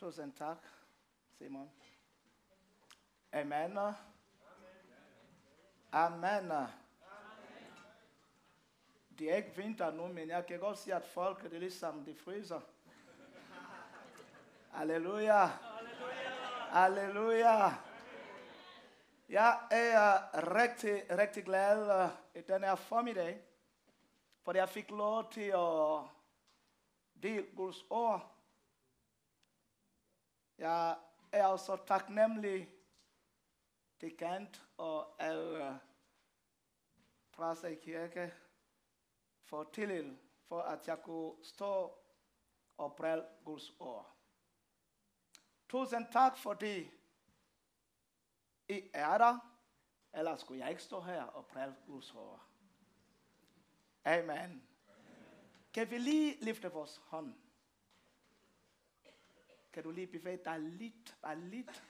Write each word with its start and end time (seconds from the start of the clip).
Tusind 0.00 0.32
tak, 0.32 0.58
Simon. 1.38 1.70
Amen. 3.32 3.78
Amen. 5.92 6.52
Det 9.18 9.32
er 9.32 9.36
ikke 9.36 9.56
vinter 9.56 9.90
nu, 9.90 10.06
men 10.06 10.28
jeg 10.28 10.46
kan 10.46 10.60
godt 10.60 10.78
se, 10.78 10.94
at 10.94 11.04
folk 11.04 11.42
det 11.42 11.52
er 11.52 11.58
ligesom 11.58 12.04
de 12.04 12.14
fryser. 12.14 12.60
Halleluja. 14.70 15.46
Halleluja. 16.70 17.72
Jeg 19.28 19.60
er 19.70 20.30
rigtig, 20.54 21.18
rigtig 21.18 21.44
glad 21.44 22.10
i 22.34 22.40
den 22.40 22.64
her 22.64 22.74
formiddag, 22.74 23.42
for 24.42 24.52
jeg 24.52 24.68
fik 24.68 24.90
lov 24.90 25.32
til 25.32 25.50
at 25.50 26.00
dele 27.22 27.46
Guds 27.56 27.84
ord. 27.90 28.39
Jeg 30.60 30.98
er 31.32 31.46
også 31.46 31.76
taknemmelig 31.86 32.72
til 34.00 34.16
Kent 34.16 34.62
og 34.76 35.22
alle 35.22 35.80
præster 37.32 37.68
i 37.68 37.74
kirke 37.74 38.34
for 39.42 39.70
tillid, 39.72 40.16
for 40.48 40.60
at 40.62 40.88
jeg 40.88 41.02
kunne 41.02 41.44
stå 41.44 41.98
og 42.76 42.96
præl 42.96 43.24
Guds 43.44 43.70
ord. 43.78 44.16
Tusind 45.68 46.06
tak, 46.12 46.38
fordi 46.38 46.90
I 48.68 48.90
er 48.94 49.18
der. 49.18 49.38
Ellers 50.12 50.40
skulle 50.40 50.60
jeg 50.60 50.70
ikke 50.70 50.82
stå 50.82 51.00
her 51.00 51.22
og 51.22 51.46
præl 51.46 51.74
Guds 51.86 52.14
ord. 52.14 52.40
Amen. 54.04 54.68
Kan 55.74 55.90
vi 55.90 55.98
lige 55.98 56.44
løfte 56.44 56.72
vores 56.72 57.00
hånd? 57.06 57.39
Kan 59.72 59.82
du 59.82 59.90
lige 59.90 60.06
bevæge 60.06 60.40
dig 60.44 60.60
lidt, 60.60 61.16
bare 61.22 61.40
lidt? 61.40 61.82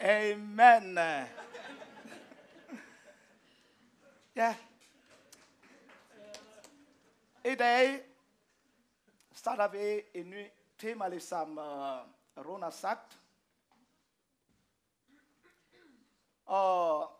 Amen. 0.00 0.98
Ja. 4.36 4.56
I 7.44 7.54
dag 7.54 8.04
starter 9.32 9.68
vi 9.68 10.02
en 10.14 10.30
ny 10.30 10.46
tema, 10.78 11.08
ligesom 11.08 11.58
øh, 11.58 11.98
uh, 12.36 12.46
Ron 12.46 12.62
har 12.62 12.70
sagt. 12.70 13.20
Og 16.44 17.10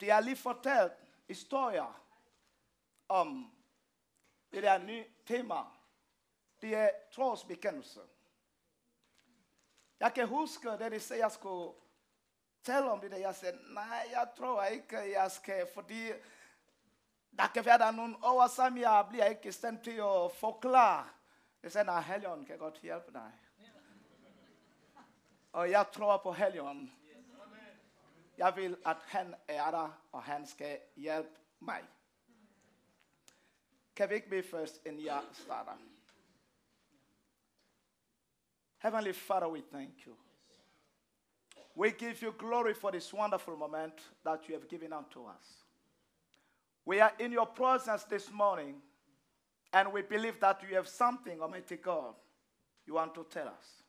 det 0.00 0.10
er 0.10 0.20
lige 0.20 0.36
fortalt 0.36 0.92
historier 1.28 2.02
om 3.08 3.52
det 4.52 4.62
der 4.62 4.78
nye 4.78 5.04
tema. 5.26 5.75
Det 6.60 6.74
er 6.74 6.90
trosbekendelse. 7.12 8.00
Jeg 10.00 10.14
kan 10.14 10.28
huske, 10.28 10.68
da 10.68 10.88
de 10.88 11.00
sagde, 11.00 11.22
at 11.22 11.24
jeg 11.24 11.32
skulle 11.32 11.74
tale 12.62 12.90
om 12.90 13.00
det, 13.00 13.10
der 13.10 13.16
jeg 13.16 13.34
sagde, 13.34 13.74
nej, 13.74 14.06
jeg 14.10 14.28
tror 14.36 14.64
ikke, 14.64 15.20
jeg 15.20 15.30
skal, 15.30 15.68
fordi 15.74 16.12
der 17.38 17.46
kan 17.54 17.64
være 17.64 17.78
der 17.78 17.90
nogle 17.90 18.16
ord, 18.22 18.48
som 18.48 18.78
jeg 18.78 19.06
bliver 19.08 19.24
ikke 19.24 19.48
i 19.48 19.52
stand 19.52 19.84
til 19.84 19.90
at 19.90 20.32
forklare. 20.32 21.08
Jeg 21.62 21.72
sagde, 21.72 21.84
nej, 21.84 22.00
Helion 22.00 22.44
kan 22.44 22.58
godt 22.58 22.80
hjælpe 22.80 23.12
dig. 23.12 23.32
Og 25.52 25.70
jeg 25.70 25.86
tror 25.92 26.16
på 26.16 26.32
Helion. 26.32 26.92
Jeg 28.38 28.56
vil, 28.56 28.76
at 28.86 28.96
han 28.96 29.34
er 29.48 29.70
der, 29.70 30.02
og 30.12 30.22
han 30.22 30.46
skal 30.46 30.80
hjælpe 30.96 31.40
mig. 31.60 31.84
Kan 33.96 34.08
vi 34.08 34.14
ikke 34.14 34.28
bede 34.28 34.48
først, 34.50 34.86
inden 34.86 35.04
jeg 35.04 35.22
starter? 35.32 35.76
Heavenly 38.86 39.14
Father, 39.14 39.48
we 39.48 39.62
thank 39.62 40.06
you. 40.06 40.12
We 41.74 41.90
give 41.90 42.22
you 42.22 42.32
glory 42.38 42.72
for 42.72 42.92
this 42.92 43.12
wonderful 43.12 43.56
moment 43.56 43.94
that 44.24 44.42
you 44.46 44.54
have 44.54 44.68
given 44.68 44.92
unto 44.92 45.24
us. 45.24 45.64
We 46.84 47.00
are 47.00 47.10
in 47.18 47.32
your 47.32 47.46
presence 47.46 48.04
this 48.04 48.30
morning, 48.30 48.76
and 49.72 49.92
we 49.92 50.02
believe 50.02 50.38
that 50.38 50.62
you 50.62 50.76
have 50.76 50.86
something, 50.86 51.40
Almighty 51.40 51.78
God, 51.78 52.14
you 52.86 52.94
want 52.94 53.12
to 53.16 53.26
tell 53.28 53.48
us. 53.48 53.82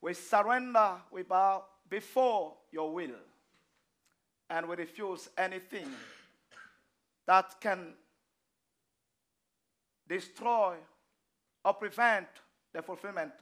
We 0.00 0.14
surrender, 0.14 0.92
we 1.12 1.22
bow 1.22 1.64
before 1.90 2.54
your 2.72 2.94
will, 2.94 3.20
and 4.48 4.66
we 4.66 4.76
refuse 4.76 5.28
anything 5.36 5.90
that 7.26 7.54
can 7.60 7.92
destroy 10.08 10.76
or 11.62 11.74
prevent 11.74 12.28
the 12.72 12.80
fulfillment 12.80 13.32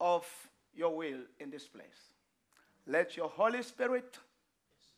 of 0.00 0.26
your 0.74 0.96
will 0.96 1.20
in 1.38 1.50
this 1.50 1.68
place. 1.68 2.12
Let 2.86 3.16
your 3.16 3.28
Holy 3.28 3.62
Spirit 3.62 4.18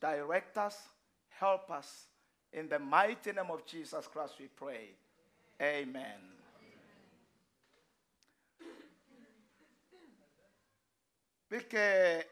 direct 0.00 0.56
us, 0.58 0.88
help 1.28 1.70
us. 1.70 2.08
In 2.52 2.68
the 2.68 2.78
mighty 2.78 3.32
name 3.32 3.50
of 3.50 3.64
Jesus 3.66 4.06
Christ, 4.08 4.34
we 4.40 4.48
pray. 4.48 4.96
Amen. 5.60 6.36
Vi 11.48 11.60
kan 11.60 12.24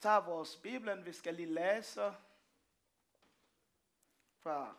tage 0.00 0.24
vores 0.24 0.56
Bibelen, 0.56 1.06
vi 1.06 1.12
skal 1.12 1.34
lige 1.34 1.54
læse 1.54 2.14
fra 4.36 4.74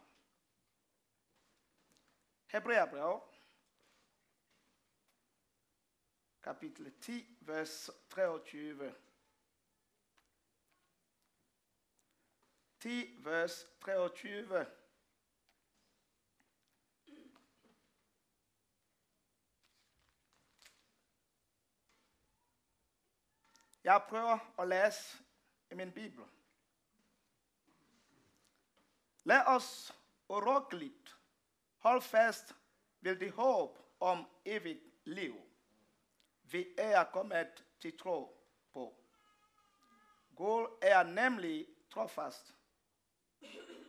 Kapitel 6.46 6.92
10, 7.02 7.38
vers 7.42 7.90
23. 8.10 8.96
10, 12.80 13.16
vers 13.24 13.66
23. 13.82 14.66
Jeg 23.84 24.06
prøver 24.10 24.60
at 24.60 24.68
læse 24.68 25.18
i 25.72 25.76
min 25.76 25.92
bibel. 25.92 26.26
Lad 29.24 29.42
os 29.48 29.94
urokkeligt 30.30 31.18
holde 31.78 32.02
fast 32.02 32.56
ved 33.02 33.20
det 33.20 33.32
håb 33.32 33.80
om 34.00 34.26
evigt 34.46 34.84
liv. 35.04 35.45
Vi 36.52 36.68
er 36.78 37.04
kommet 37.04 37.66
til 37.80 37.98
tro 37.98 38.42
på. 38.74 38.96
Gud 40.36 40.78
er 40.82 41.04
nemlig 41.04 41.68
trofast 41.92 42.56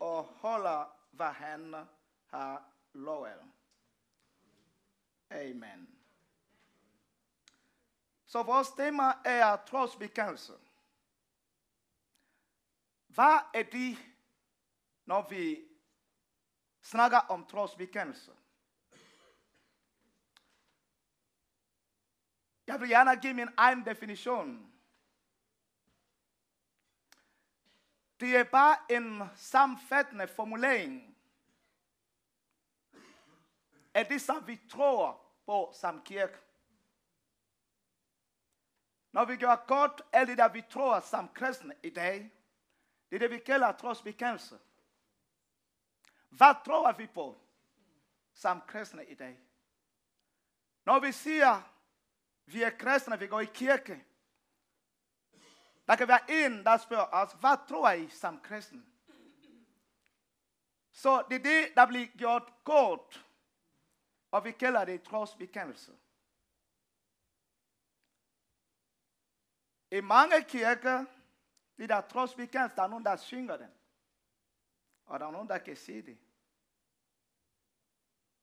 og 0.00 0.24
holder, 0.24 0.98
hvad 1.10 1.32
han 1.32 1.74
har 2.26 2.70
lovet. 2.92 3.52
Amen. 5.30 5.98
Så 8.26 8.42
vores 8.42 8.68
tema 8.68 9.12
er 9.24 9.56
trosbekendelse. 9.56 10.52
Hvad 13.06 13.38
er 13.54 13.62
det, 13.62 13.98
når 15.04 15.28
vi 15.28 15.68
snakker 16.82 17.18
om 17.18 17.46
trosbekendelse? 17.46 18.35
Jeg 22.66 22.80
vil 22.80 22.88
gerne 22.88 23.20
give 23.20 23.34
min 23.34 23.48
egen 23.56 23.84
definition. 23.84 24.72
Det 28.20 28.36
er 28.36 28.44
bare 28.44 28.76
en 28.90 29.22
samfattende 29.36 30.28
formulering 30.28 31.16
af 33.94 34.06
det, 34.06 34.20
som 34.20 34.46
vi 34.46 34.60
tror 34.70 35.22
på 35.46 35.72
som 35.80 36.02
kirke. 36.02 36.38
Når 39.12 39.24
vi 39.24 39.36
gør 39.36 39.66
godt 39.66 40.02
alt 40.12 40.28
det, 40.28 40.38
der 40.38 40.48
vi 40.48 40.62
tror 40.70 41.00
som 41.00 41.28
kristne 41.28 41.74
i 41.82 41.90
dag, 41.90 42.32
det 43.10 43.16
er 43.16 43.18
det, 43.18 43.30
vi 43.30 43.38
kalder 43.38 43.72
trosbekendelse. 43.72 44.58
Hvad 46.28 46.54
tror 46.64 46.92
vi 46.92 47.06
på 47.06 47.40
som 48.32 48.60
kristne 48.60 49.06
i 49.06 49.14
dag? 49.14 49.40
Når 50.84 51.00
vi 51.00 51.12
siger, 51.12 51.75
vi 52.46 52.62
er 52.62 52.70
kristne, 52.70 53.18
vi 53.18 53.26
går 53.26 53.40
i 53.40 53.44
kirke, 53.54 54.04
der 55.86 55.96
kan 55.96 56.08
være 56.08 56.44
en, 56.44 56.64
der 56.64 56.76
spørger 56.76 57.06
os, 57.12 57.32
hvad 57.40 57.68
tror 57.68 57.90
I 57.90 58.08
som 58.08 58.40
kristen? 58.40 58.92
Så 60.90 61.24
det 61.30 61.36
er 61.36 61.42
det, 61.42 61.74
der 61.74 61.86
bliver 61.86 62.06
gjort 62.06 62.52
godt, 62.64 63.26
og 64.30 64.44
vi 64.44 64.52
kalder 64.52 64.84
det 64.84 65.02
trosbekendelse. 65.02 65.98
I 69.90 70.00
mange 70.00 70.42
kirker, 70.42 71.04
det 71.76 71.88
der 71.88 72.00
trosbekendelse, 72.00 72.76
der 72.76 72.82
er 72.82 72.88
nogen, 72.88 73.04
der 73.04 73.16
synger 73.16 73.56
den. 73.56 73.70
Og 75.06 75.20
der 75.20 75.26
er 75.26 75.30
nogen, 75.30 75.48
der 75.48 75.58
kan 75.58 75.76
se 75.76 76.02
det. 76.02 76.18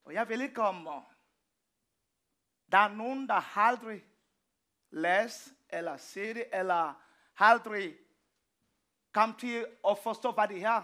Og 0.03 0.13
jeg 0.13 0.29
vil 0.29 0.41
ikke 0.41 0.55
komme 0.55 0.91
der 2.73 2.79
er 2.79 2.87
nogen, 2.87 3.27
der 3.29 3.57
aldrig 3.57 4.05
læst 4.89 5.53
eller 5.69 5.97
set 5.97 6.35
det, 6.35 6.49
eller 6.53 6.93
aldrig 7.37 7.97
kom 9.11 9.35
til 9.35 9.77
at 9.87 9.97
forstå, 9.97 10.31
hvad 10.31 10.47
det 10.47 10.63
er. 10.63 10.83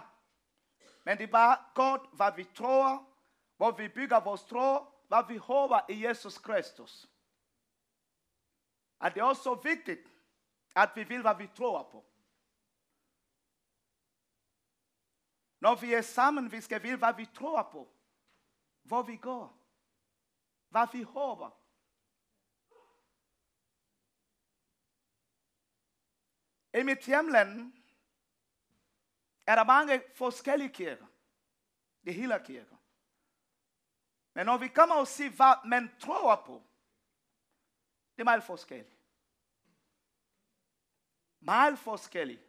Men 1.04 1.18
det 1.18 1.24
er 1.24 1.32
bare 1.32 1.64
godt, 1.74 2.02
hvad 2.12 2.32
vi 2.36 2.44
tror, 2.44 3.08
hvor 3.56 3.70
vi 3.70 3.88
bygger 3.88 4.20
vores 4.20 4.42
tro, 4.42 4.84
hvad 5.08 5.28
vi 5.28 5.36
håber 5.36 5.80
i 5.88 6.06
Jesus 6.06 6.38
Kristus. 6.38 7.10
At 9.00 9.14
det 9.14 9.20
er 9.20 9.24
også 9.24 9.54
vigtigt, 9.54 10.12
at 10.76 10.90
vi 10.94 11.04
vil, 11.04 11.20
hvad 11.20 11.34
vi 11.34 11.46
tror 11.46 11.82
på. 11.82 12.04
Når 15.60 15.74
vi 15.74 15.94
er 15.94 16.02
sammen, 16.02 16.52
vi 16.52 16.60
skal 16.60 16.82
vide, 16.82 16.96
hvad 16.96 17.14
vi 17.14 17.26
tror 17.26 17.62
på. 17.62 17.92
Hvor 18.82 19.02
vi 19.02 19.16
går. 19.16 19.58
Hvad 20.68 20.86
vi 20.92 21.02
håber. 21.02 21.59
I 26.74 26.82
mit 26.82 26.98
hjemland 27.06 27.72
er 29.46 29.54
der 29.54 29.64
mange 29.64 30.02
forskellige 30.14 30.72
kirker. 30.72 31.06
Det 32.04 32.14
hele 32.14 32.42
kirker. 32.44 32.76
Men 34.34 34.46
når 34.46 34.58
vi 34.58 34.68
kommer 34.68 34.94
og 34.94 35.06
siger, 35.06 35.30
hvad 35.30 35.68
man 35.68 35.96
tror 36.00 36.42
på, 36.46 36.62
det 38.16 38.20
er 38.20 38.24
meget 38.24 38.44
forskelligt. 38.44 38.96
Meget 41.40 41.78
forskelligt. 41.78 42.42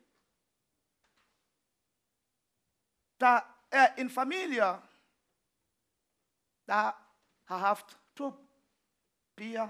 Der 3.20 3.42
er 3.72 3.96
en 3.96 4.10
familie, 4.10 4.82
der 6.66 6.92
har 7.44 7.58
haft 7.58 8.00
to 8.16 8.34
piger. 9.36 9.70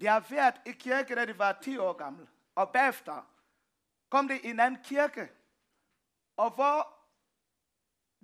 De 0.00 0.06
har 0.06 0.20
været 0.20 0.60
i 0.66 0.72
kirken, 0.72 1.16
da 1.16 1.26
de 1.26 1.38
var 1.38 1.60
10 1.62 1.78
år 1.78 1.92
gamle. 1.92 2.28
Og 2.54 2.72
bagefter 2.72 3.22
kom 4.08 4.28
det 4.28 4.40
i 4.44 4.46
en 4.46 4.60
anden 4.60 4.82
kirke, 4.82 5.32
og 6.36 6.50
hvor 6.50 6.94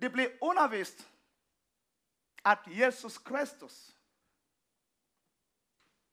det 0.01 0.11
blev 0.11 0.31
undervist, 0.41 1.11
at 2.45 2.59
Jesus 2.67 3.17
Kristus 3.17 3.95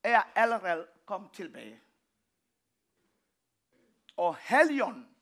er 0.03 0.23
allerede 0.35 0.89
kommet 1.07 1.33
tilbage. 1.33 1.83
Og 4.17 4.37
Helion, 4.37 5.17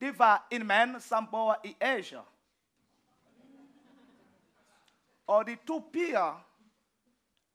det 0.00 0.18
var 0.18 0.46
en 0.50 0.66
mand, 0.66 1.00
som 1.00 1.30
bor 1.30 1.60
i 1.64 1.76
Asia. 1.80 2.22
Og 5.26 5.46
de 5.46 5.56
to 5.56 5.90
piger 5.92 6.48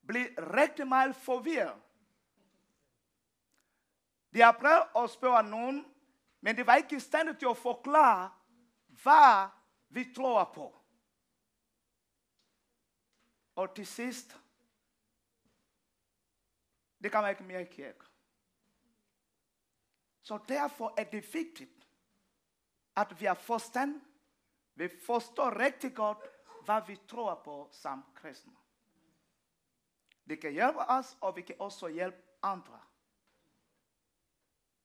blev 0.08 0.26
rigtig 0.38 0.88
meget 0.88 1.16
forvirret. 1.16 1.83
De 4.34 4.42
har 4.42 4.52
prøvet 4.52 5.04
at 5.04 5.10
spørge 5.10 5.44
nogen, 5.44 5.94
men 6.42 6.58
det 6.58 6.68
var 6.68 6.76
ikke 6.76 6.96
i 6.96 7.00
stand 7.00 7.38
til 7.38 7.48
at 7.50 7.58
forklare, 7.58 8.32
hvad 8.88 9.50
vi 9.90 10.14
tror 10.16 10.44
på. 10.44 10.80
Og 13.56 13.76
til 13.76 13.88
sidst, 13.88 14.40
det 17.04 17.12
kan 17.12 17.22
man 17.22 17.30
ikke 17.30 17.44
mere 17.44 17.62
i 17.62 17.74
kirke. 17.74 18.06
Så 20.22 20.40
derfor 20.48 20.94
er 20.98 21.04
det 21.04 21.34
vigtigt, 21.34 21.88
at 22.96 23.20
vi 23.20 23.26
har 23.26 23.34
forstand. 23.34 24.02
Vi 24.76 24.90
forstår 25.06 25.60
rigtig 25.60 25.96
godt, 25.96 26.18
hvad 26.66 26.82
vi 26.88 27.00
tror 27.08 27.42
på 27.44 27.70
som 27.72 28.06
kristne. 28.16 28.56
Det 30.30 30.42
kan 30.42 30.52
hjælpe 30.52 30.80
os, 30.80 31.18
og 31.22 31.36
vi 31.36 31.42
kan 31.42 31.56
også 31.60 31.88
hjælpe 31.88 32.18
andre. 32.44 32.80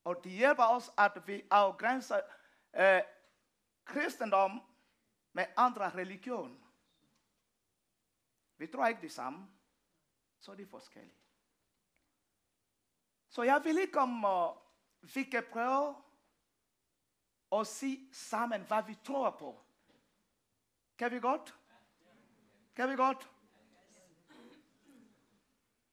Og 0.08 0.24
det 0.24 0.32
hjælper 0.32 0.64
os, 0.64 0.90
at 0.98 1.26
vi 1.26 1.42
afgrænser 1.50 2.20
øh, 2.76 3.02
kristendom 3.84 4.60
med 5.32 5.46
andre 5.56 5.90
religioner. 5.90 6.72
Vi 8.56 8.66
tror 8.66 8.86
ikke 8.86 9.00
det 9.00 9.12
samme, 9.12 9.48
så 10.40 10.54
det 10.54 10.62
er 10.62 10.70
forskelligt. 10.70 11.18
Så 13.28 13.42
jeg 13.42 13.64
vil 13.64 13.78
ikke 13.78 13.98
om, 14.00 14.24
uh, 14.24 14.56
vi 15.14 15.22
kan 15.22 15.44
prøve 15.52 15.96
at 17.52 17.66
sige 17.66 18.14
sammen, 18.14 18.62
hvad 18.62 18.82
vi 18.86 18.94
tror 19.04 19.30
på. 19.30 19.60
Kan 20.98 21.10
vi 21.10 21.20
godt? 21.20 21.54
Kan 22.76 22.90
vi 22.90 22.96
godt? 22.96 23.30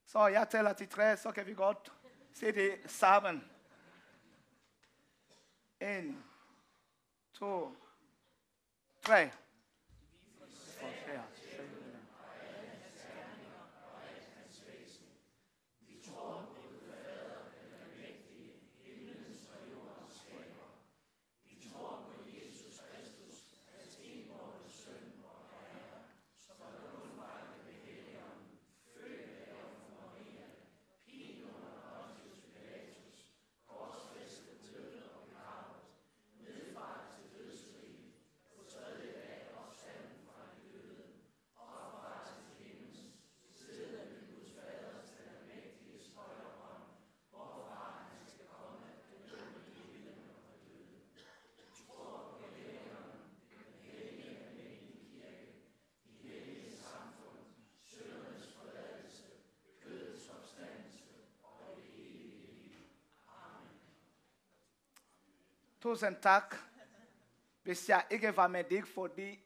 Så 0.04 0.26
jeg 0.26 0.48
tæller 0.48 0.72
til 0.72 0.88
tre, 0.88 1.16
så 1.16 1.32
kan 1.32 1.46
vi 1.46 1.54
godt 1.54 1.92
se 2.32 2.52
det 2.52 2.90
sammen. 2.90 3.55
En, 5.78 6.24
to, 7.38 7.76
tre. 9.02 9.30
Tusind 65.86 66.16
tak. 66.22 66.54
Hvis 67.62 67.88
jeg 67.88 68.04
ikke 68.10 68.36
var 68.36 68.48
med 68.48 68.64
dig, 68.64 68.88
fordi 68.88 69.40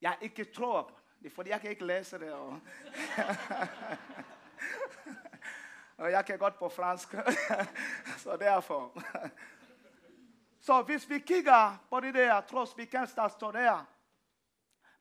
jeg 0.00 0.18
ikke 0.20 0.44
tror 0.44 0.82
på 0.82 0.94
det. 1.22 1.32
fordi 1.32 1.50
jeg 1.50 1.60
kan 1.60 1.70
ikke 1.70 1.86
læse 1.86 2.18
det. 2.18 2.32
Og, 2.32 2.48
og 5.96 6.10
jeg 6.10 6.26
kan 6.26 6.38
godt 6.38 6.58
på 6.58 6.68
fransk. 6.68 7.08
så 8.22 8.36
derfor. 8.36 9.02
så 10.66 10.82
hvis 10.82 11.10
vi 11.10 11.18
kigger 11.18 11.86
på 11.90 12.00
det 12.00 12.14
der 12.14 12.40
trosbekendelse, 12.40 13.16
der 13.16 13.28
står 13.28 13.52
der, 13.52 13.84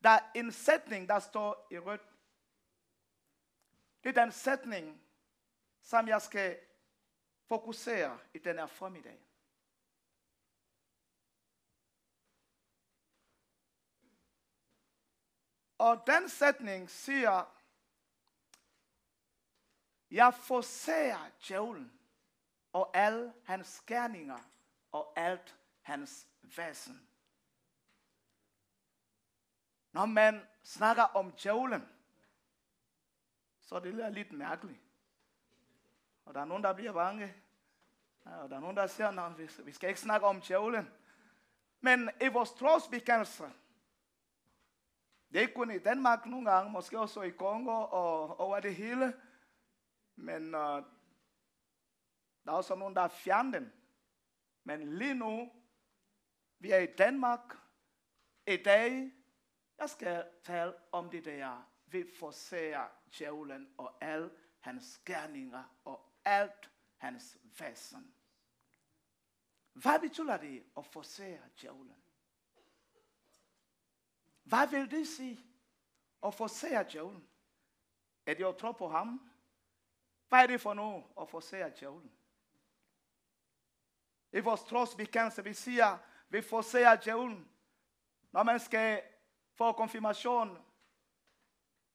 der 0.03 0.09
er 0.09 0.19
en 0.35 0.51
sætning, 0.51 1.09
der 1.09 1.19
står 1.19 1.67
i 1.71 1.79
rødt. 1.79 2.07
Det 4.03 4.17
er 4.17 4.23
den 4.23 4.31
sætning, 4.31 5.01
som 5.81 6.07
jeg 6.07 6.21
skal 6.21 6.59
fokusere 7.47 8.17
i 8.33 8.37
den 8.37 8.57
her 8.57 8.67
formiddag. 8.67 9.32
Og 15.83 16.07
den 16.07 16.29
sætning 16.29 16.89
siger, 16.89 17.55
jeg 20.11 20.33
forsager 20.33 21.29
djævlen 21.47 21.99
og 22.73 22.97
alle 22.97 23.33
hans 23.45 23.83
gerninger 23.87 24.39
og 24.91 25.13
alt 25.15 25.57
hans 25.81 26.27
væsen. 26.41 27.07
Når 29.91 30.05
man 30.05 30.47
snakker 30.63 31.03
om 31.03 31.31
djævlen, 31.31 31.89
så 33.61 33.79
det 33.79 33.99
er 33.99 34.09
lidt 34.09 34.31
mærkeligt. 34.31 34.81
Og 36.25 36.33
der 36.33 36.41
er 36.41 36.45
nogen, 36.45 36.63
der 36.63 36.73
bliver 36.73 36.91
bange. 36.91 37.35
Og 38.25 38.49
der 38.49 38.55
er 38.55 38.59
nogen, 38.59 38.77
der 38.77 38.87
siger, 38.87 39.07
at 39.09 39.65
vi 39.65 39.71
skal 39.71 39.89
ikke 39.89 40.01
snakke 40.01 40.27
om 40.27 40.41
djævlen. 40.41 40.93
Men 41.81 42.09
i 42.21 42.27
vores 42.27 42.51
trosbekendelse, 42.51 43.53
ikke 45.41 45.53
kun 45.53 45.71
i 45.71 45.79
Danmark 45.79 46.25
nogle 46.25 46.51
gange, 46.51 46.71
måske 46.71 46.99
også 46.99 47.21
i 47.21 47.29
Kongo 47.29 47.71
og 47.71 48.39
over 48.39 48.59
det 48.59 48.75
hele. 48.75 49.21
Men 50.15 50.55
uh, 50.55 50.83
der 52.43 52.51
er 52.51 52.51
også 52.51 52.75
nogen, 52.75 52.95
der 52.95 53.01
har 53.01 53.07
fjernet. 53.07 53.71
Men 54.63 54.97
lige 54.97 55.15
nu, 55.15 55.51
vi 56.59 56.71
er 56.71 56.79
i 56.79 56.95
Danmark. 56.97 57.57
I 58.47 58.57
dag, 58.57 59.11
jeg 59.77 59.89
skal 59.89 60.25
tale 60.43 60.73
om 60.91 61.09
det 61.09 61.25
der 61.25 61.69
Vi 61.85 62.05
forsære 62.19 62.89
djævlen 63.17 63.73
og 63.77 64.03
alle 64.03 64.31
hans 64.59 65.01
gerninger 65.05 65.63
og 65.85 66.13
alt 66.25 66.71
hans 66.97 67.37
væsen. 67.59 68.15
Hvad 69.73 69.99
betyder 69.99 70.37
det 70.37 70.63
at 70.77 70.85
forsære 70.85 71.49
djævlen? 71.61 72.02
Hvad 74.43 74.67
vil 74.67 74.91
det 74.91 75.07
sige 75.07 75.45
at 76.23 76.33
forsære 76.33 76.85
djævlen? 76.91 77.27
Er 78.25 78.33
det 78.33 78.45
at 78.45 78.57
tro 78.57 78.71
på 78.71 78.87
ham? 78.87 79.29
Hvad 80.29 80.43
er 80.43 80.47
det 80.47 80.61
for 80.61 80.73
noget 80.73 81.03
at 81.21 81.29
forsære 81.29 81.71
djævlen? 81.79 82.11
I 84.33 84.39
vores 84.39 84.63
trosbekendelse, 84.63 85.43
vi 85.43 85.53
siger, 85.53 85.97
vi 86.29 86.41
forsærer 86.41 86.95
djævlen. 86.95 87.49
Når 88.31 88.43
man 88.43 88.59
skal 88.59 89.01
få 89.53 89.71
konfirmation, 89.71 90.57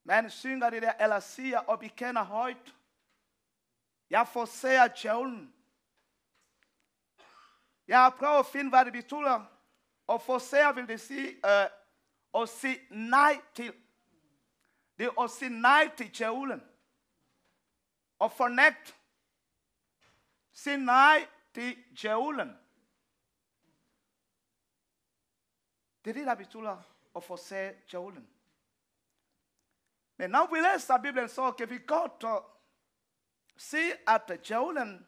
man 0.05 0.31
synger 0.31 0.71
det 0.71 0.83
der, 0.83 0.93
eller 1.01 1.21
siger 1.21 1.59
og 1.59 1.79
bekender 1.79 2.23
højt. 2.23 2.75
Jeg 4.11 4.29
forsærer 4.29 4.89
djævlen. 4.89 5.55
Jeg 7.89 7.99
har 7.99 8.11
prøvet 8.11 8.39
at 8.39 8.47
finde, 8.47 8.71
hvad 8.71 8.85
det 8.85 8.93
betyder. 8.93 9.45
Og 10.07 10.23
forsære 10.23 10.75
vil 10.75 10.89
det 10.89 11.01
sige, 11.01 11.37
uh, 11.45 11.71
at 12.35 12.49
sige 12.49 12.87
nej 12.91 13.43
til. 13.55 13.75
Det 14.99 15.07
er 15.07 15.23
at 15.23 15.31
sige 15.31 15.61
nej 15.61 15.97
til 15.97 16.19
djævlen. 16.19 16.63
Og 18.19 18.33
fornægt. 18.33 19.01
Sige 20.53 20.77
nej 20.77 21.29
til 21.55 21.85
djævlen. 22.03 22.59
Det 26.05 26.11
er 26.11 26.15
det, 26.15 26.27
der 26.27 26.35
betyder 26.35 26.83
at 27.17 27.25
forsage 27.25 27.83
djævlen. 27.91 28.31
Men 30.17 30.31
når 30.31 30.55
vi 30.55 30.61
læser 30.61 31.03
Bibelen, 31.03 31.29
så 31.29 31.53
kan 31.53 31.71
vi 31.71 31.79
godt 31.87 32.25
euh, 32.25 32.59
se, 33.57 33.79
at 34.07 34.41
djævlen 34.49 35.07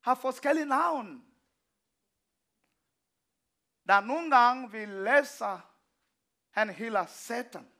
har 0.00 0.14
forskellige 0.14 0.66
navne. 0.66 1.22
Der 3.86 4.00
nogle 4.00 4.36
gange, 4.36 4.70
vi 4.70 4.84
læser, 4.84 5.60
han 6.50 6.70
hedder 6.70 7.06
Satan. 7.06 7.72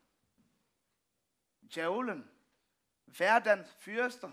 Djævlen. 1.75 2.31
Verdens 3.07 3.75
fyrster. 3.75 4.31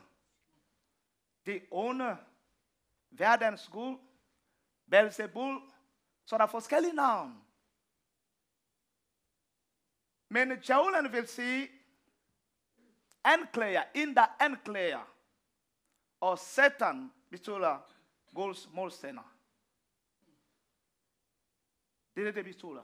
Det 1.46 1.68
onde. 1.72 2.18
Verdens 3.10 3.68
gud. 3.68 3.98
Belzebul. 4.90 5.72
Så 6.26 6.38
der 6.38 6.44
er 6.44 6.48
forskellige 6.48 6.94
navn. 6.94 7.46
Men 10.30 10.50
djævlen 10.50 11.12
vil 11.12 11.28
sige, 11.28 11.70
anklager, 13.24 13.84
en 13.96 14.16
der 14.16 14.36
anklager. 14.40 15.16
Og 16.20 16.40
Satan 16.40 17.14
betyder 17.30 17.94
Guds 18.34 18.68
modstander. 18.68 19.39
Det 22.20 22.28
er 22.28 22.32
det, 22.32 22.46
det 22.46 22.54
betyder. 22.56 22.84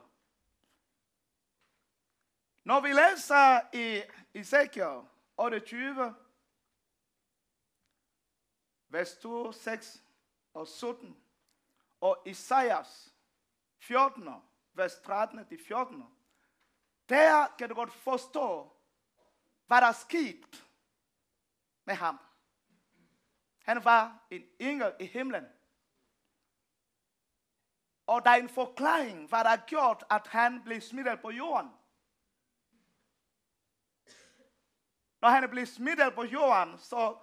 Når 2.63 2.81
vi 2.81 2.93
læser 2.93 3.75
i 3.75 4.03
Ezekiel 4.33 5.01
28, 5.37 6.15
vers 8.87 9.17
2, 9.17 9.51
6 9.51 10.03
og 10.53 10.67
17, 10.67 11.23
og 12.01 12.23
Isaias 12.25 13.15
14, 13.77 14.29
vers 14.73 14.95
13 14.95 15.45
til 15.45 15.65
14, 15.65 16.03
der 17.09 17.55
kan 17.57 17.69
du 17.69 17.75
godt 17.75 17.93
forstå, 17.93 18.71
hvad 19.65 19.81
der 19.81 19.91
skete 19.91 20.63
med 21.85 21.95
ham. 21.95 22.19
Han 23.63 23.83
var 23.85 24.27
en 24.29 24.49
engel 24.59 24.93
i 24.99 25.05
himlen. 25.05 25.54
Og 28.07 28.25
der 28.25 28.29
er 28.29 28.35
en 28.35 28.49
forklaring, 28.49 29.29
hvad 29.29 29.39
der 29.39 29.49
har 29.49 29.65
gjort, 29.67 30.03
at 30.09 30.27
han 30.27 30.63
blev 30.63 30.81
smittet 30.81 31.21
på 31.21 31.29
jorden. 31.29 31.71
Når 35.21 35.29
han 35.29 35.49
blev 35.49 35.65
smittet 35.65 36.15
på 36.15 36.23
jorden, 36.23 36.79
så 36.79 37.17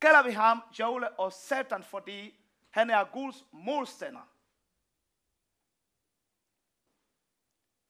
kalder 0.00 0.22
vi 0.22 0.30
ham 0.30 0.62
djævle 0.76 1.10
og 1.20 1.32
satan, 1.32 1.84
fordi 1.84 2.40
han 2.70 2.90
er 2.90 3.04
Guds 3.04 3.44
modstander. 3.52 4.32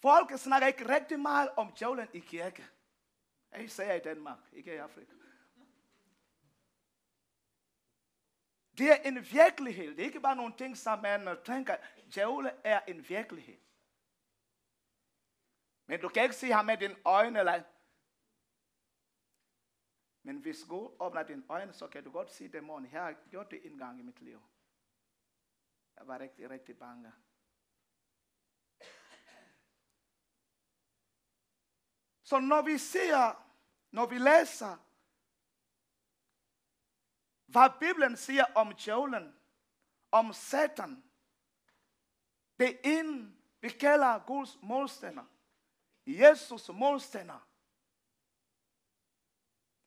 Folk 0.02 0.38
snakker 0.38 0.68
ikke 0.68 0.88
rigtig 0.94 1.20
meget 1.20 1.50
om 1.56 1.72
djævlen 1.72 2.08
i 2.12 2.18
kirke. 2.18 2.66
Jeg 3.52 3.70
siger 3.70 3.94
i 3.94 4.00
Danmark, 4.00 4.38
ikke 4.52 4.74
i 4.74 4.76
Afrika. 4.76 5.12
Det 8.78 8.90
er 8.90 8.96
en 8.96 9.26
virkelighed. 9.32 9.90
Det 9.90 10.00
er 10.00 10.04
ikke 10.04 10.20
bare 10.20 10.36
nogle 10.36 10.56
ting, 10.56 10.76
som 10.76 10.98
man 10.98 11.28
øh, 11.28 11.44
tænker. 11.44 11.76
Djævle 12.14 12.50
er 12.64 12.80
en 12.80 13.08
virkelighed. 13.08 13.58
Men 15.86 16.00
du 16.00 16.08
kan 16.08 16.22
ikke 16.22 16.34
se 16.34 16.52
ham 16.52 16.64
med 16.64 16.76
dine 16.76 16.96
øjne. 17.04 17.38
Eller... 17.38 17.62
Men 20.22 20.38
hvis 20.38 20.64
Gud 20.68 20.96
åbner 21.00 21.22
dine 21.22 21.44
øjne, 21.48 21.72
så 21.72 21.88
kan 21.88 22.04
du 22.04 22.10
godt 22.10 22.30
se 22.32 22.48
dæmonen. 22.48 22.86
Her 22.86 23.00
har 23.00 23.08
jeg 23.08 23.16
gjort 23.30 23.50
det 23.50 23.66
en 23.66 23.78
gang 23.78 24.00
i 24.00 24.02
mit 24.02 24.20
liv. 24.20 24.42
Jeg 25.96 26.06
var 26.06 26.18
rigtig, 26.18 26.50
rigtig 26.50 26.78
bange. 26.78 27.12
Så 32.22 32.40
når 32.40 32.62
vi 32.62 32.78
ser, 32.78 33.46
når 33.90 34.06
vi 34.06 34.18
læser, 34.18 34.85
hvad 37.46 37.70
Bibelen 37.80 38.16
siger 38.16 38.44
om 38.54 38.74
djævlen, 38.74 39.36
om 40.10 40.32
Satan, 40.32 41.04
det 42.58 42.68
er 42.68 42.78
en, 42.84 43.38
vi 43.60 43.68
kalder 43.68 44.18
Guds 44.18 44.58
målstænder. 44.62 45.24
Jesus 46.06 46.68
målstænder. 46.68 47.48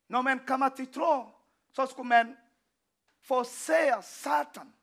Når 0.08 0.22
man 0.22 0.46
kommer 0.46 0.70
til 0.70 0.94
tro, 0.94 1.26
så 1.72 1.86
skulle 1.86 2.10
man 2.10 2.38
se 3.44 4.02
Satan. 4.02 4.76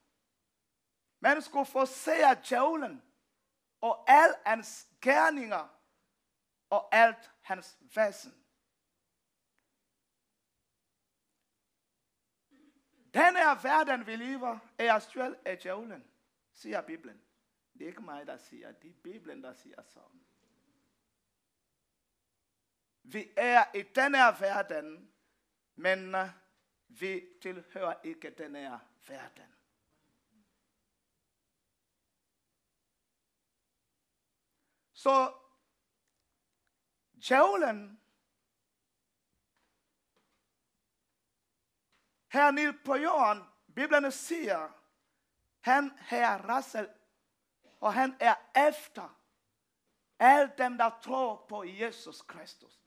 Man 1.20 1.42
skulle 1.42 1.66
forsære 1.66 2.36
djævlen 2.48 3.02
og 3.80 4.04
al 4.10 4.34
hans 4.46 4.88
gerninger 5.00 5.68
og 6.70 6.94
alt 6.94 7.32
hans 7.40 7.78
væsen. 7.94 8.45
Den 13.16 13.36
her 13.36 13.62
verden, 13.62 14.06
vi 14.06 14.16
lever, 14.16 14.58
er 14.78 14.98
styret 14.98 15.36
af 15.44 15.58
djævlen, 15.58 16.04
siger 16.52 16.80
Bibelen. 16.80 17.22
Det 17.72 17.82
er 17.82 17.86
ikke 17.86 18.02
mig, 18.02 18.26
der 18.26 18.36
siger 18.36 18.72
det. 18.72 18.90
er 18.90 18.94
Bibelen, 19.02 19.42
der 19.42 19.52
siger 19.52 19.82
sådan. 19.82 20.24
Vi 23.02 23.32
er 23.36 23.76
i 23.76 23.82
den 23.82 24.14
her 24.14 24.40
verden, 24.40 25.12
men 25.76 26.14
øh, 26.14 26.28
vi 26.88 27.26
tilhører 27.42 27.94
ikke 28.04 28.30
den 28.30 28.54
her 28.54 28.78
verden. 29.08 29.54
Så 34.92 35.32
djævlen 37.28 38.00
her 42.28 42.50
nede 42.50 42.72
på 42.84 42.96
jorden, 42.96 43.44
Bibelen 43.74 44.12
siger, 44.12 44.68
han 45.60 45.92
her 46.00 46.38
rassel, 46.48 46.88
og 47.80 47.94
han 47.94 48.16
er 48.20 48.34
efter 48.68 49.16
alle 50.18 50.52
dem, 50.58 50.78
der 50.78 50.90
tror 51.02 51.46
på 51.48 51.64
Jesus 51.64 52.22
Kristus. 52.22 52.80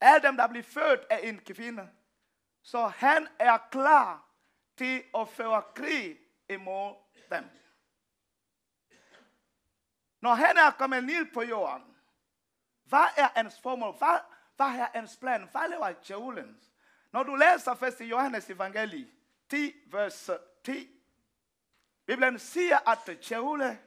Alle 0.00 0.28
dem, 0.28 0.36
der 0.36 0.46
bliver 0.46 0.62
født 0.62 1.00
af 1.10 1.20
en 1.22 1.40
kvinde. 1.40 1.90
Så 2.62 2.86
han 2.86 3.28
er 3.38 3.58
klar 3.70 4.28
til 4.76 5.04
at 5.14 5.28
føre 5.28 5.62
krig 5.74 6.18
imod 6.48 6.94
dem. 7.30 7.44
Når 10.20 10.34
han 10.34 10.56
er 10.56 10.70
kommet 10.70 11.04
ned 11.04 11.32
på 11.32 11.42
jorden, 11.42 11.96
hvad 12.84 13.06
er 13.16 13.28
hans 13.34 13.60
formål? 13.60 13.96
Hvad, 13.98 14.18
hvad 14.56 14.66
er 14.66 14.88
hans 14.94 15.16
plan? 15.16 15.48
Hvad 15.48 15.68
laver 15.68 15.92
djævlen? 15.92 16.60
Når 17.14 17.22
du 17.22 17.34
læser 17.34 17.74
først 17.74 18.00
i 18.00 18.04
Johannes 18.04 18.50
evangelie 18.50 19.10
10, 19.48 19.72
vers 19.86 20.30
10, 20.64 21.00
Bibelen 22.06 22.38
siger, 22.38 22.88
at 22.88 23.28
djævle, 23.28 23.82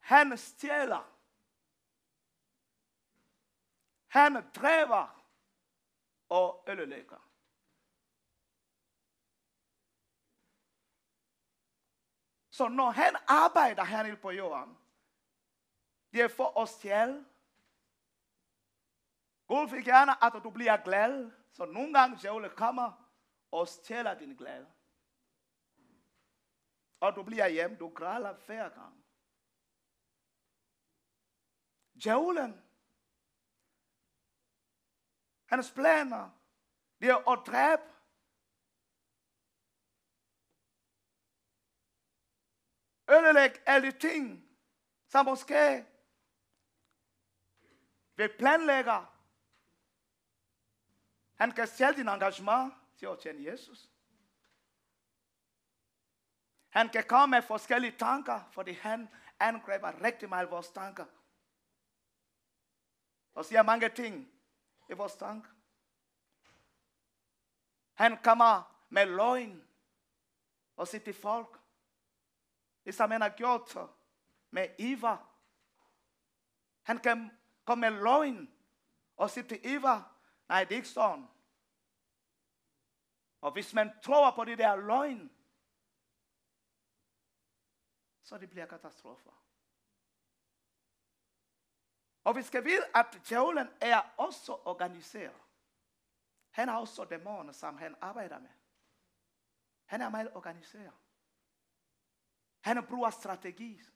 han 0.00 0.38
stjæler. 0.38 1.12
Han 4.06 4.50
dræber 4.50 5.24
og 6.28 6.64
ødelægger. 6.68 7.30
Så 12.50 12.68
når 12.68 12.90
han 12.90 13.16
arbejder 13.28 13.84
hernede 13.84 14.16
på 14.16 14.30
jorden, 14.30 14.78
Det 16.12 16.20
er 16.20 16.28
for 16.28 16.60
at 16.60 16.68
stjæle. 16.68 17.26
Gud 19.46 19.70
vil 19.70 19.84
gerne, 19.84 20.24
at 20.24 20.32
du 20.44 20.50
bliver 20.50 20.76
glad. 20.76 21.43
Så 21.54 21.64
nogle 21.64 21.98
gange 21.98 22.18
djævlen 22.22 22.50
kommer 22.50 23.10
og 23.50 23.68
stjæler 23.68 24.18
din 24.18 24.36
glæde. 24.36 24.72
Og 27.00 27.14
du 27.16 27.22
bliver 27.22 27.48
hjem, 27.48 27.76
du 27.78 27.88
græder 27.88 28.32
hver 28.46 28.68
gang. 28.68 29.04
Djævlen, 32.04 32.62
hans 35.46 35.72
planer, 35.72 36.30
det 37.00 37.08
er 37.10 37.30
at 37.30 37.46
dræbe 37.46 37.94
ødelægge 43.10 43.60
alle 43.66 43.92
de 43.92 43.98
ting, 43.98 44.48
som 45.08 45.24
måske 45.24 45.86
vi 48.16 48.28
planlægger. 48.38 49.13
Kan 51.38 51.66
stjæle 51.66 51.96
din 51.96 52.08
engagement 52.08 52.74
at 53.06 53.18
tjene 53.18 53.44
Jesus. 53.44 53.90
Han 56.68 56.88
kan 56.88 57.30
med 57.30 57.42
forskellige 57.42 57.98
tanker, 57.98 58.40
fordi 58.50 58.72
han 58.72 59.08
angriber 59.38 60.02
rigtig 60.02 60.28
meget 60.28 60.50
vores 60.50 60.68
tanker. 60.68 61.06
Og 63.34 63.44
siger 63.44 63.62
mange 63.62 63.88
ting 63.88 64.32
i 64.90 64.92
vores 64.92 65.16
tanker. 65.16 65.50
Han 67.94 68.22
kommer 68.22 68.84
med 68.88 69.06
løgn 69.06 69.68
og 70.76 70.88
siger 70.88 71.04
til 71.04 71.14
folk, 71.14 71.60
ligesom 72.84 73.10
han 73.10 73.20
har 73.20 73.28
gjort 73.28 73.70
med 74.50 74.68
Eva. 74.78 75.16
Han 76.82 76.98
kan 76.98 77.38
komme 77.64 77.90
med 77.90 78.00
løgn 78.02 78.54
og 79.16 79.30
sige 79.30 79.48
til 79.48 79.60
Eva, 79.64 80.02
nej, 80.54 80.64
det 80.64 80.72
er 80.72 80.76
ikke 80.76 80.88
sådan. 80.88 81.28
Og 83.40 83.52
hvis 83.52 83.74
man 83.74 84.00
tror 84.02 84.30
på 84.30 84.44
det 84.44 84.58
der 84.58 84.76
løgn, 84.76 85.30
så 88.22 88.38
det 88.38 88.50
bliver 88.50 88.66
katastrofer. 88.66 89.44
Og 92.24 92.36
vi 92.36 92.42
skal 92.42 92.64
vide, 92.64 92.86
at 92.94 93.22
djævlen 93.28 93.68
er 93.80 94.00
også 94.16 94.52
organiseret. 94.52 95.42
Han 96.50 96.68
har 96.68 96.80
også 96.80 97.04
dæmoner, 97.04 97.52
som 97.52 97.78
han 97.78 97.96
arbejder 98.00 98.38
med. 98.38 98.54
Han 99.84 100.00
er 100.00 100.08
meget 100.08 100.34
organiseret. 100.34 100.94
Han 102.60 102.86
bruger 102.86 103.10
strategier. 103.10 103.93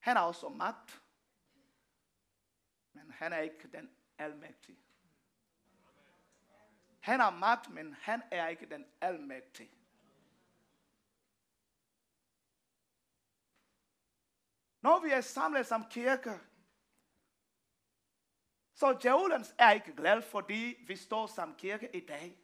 Han 0.00 0.16
har 0.16 0.24
også 0.24 0.48
magt. 0.48 1.02
Men 2.92 3.10
han 3.10 3.32
er 3.32 3.38
ikke 3.38 3.68
den 3.68 3.90
almægtige. 4.18 4.78
Han 7.00 7.20
har 7.20 7.30
magt, 7.30 7.70
men 7.70 7.94
han 7.94 8.22
er 8.30 8.48
ikke 8.48 8.66
den 8.66 8.86
almægtige. 9.00 9.70
Når 14.80 15.00
vi 15.00 15.10
er 15.10 15.20
samlet 15.20 15.66
som 15.66 15.84
kirke, 15.90 16.40
så 18.74 18.98
djævlen 19.02 19.44
er 19.58 19.70
ikke 19.70 19.96
glad, 19.96 20.22
fordi 20.22 20.84
vi 20.86 20.96
står 20.96 21.26
som 21.26 21.56
kirke 21.56 21.96
i 21.96 22.06
dag. 22.06 22.38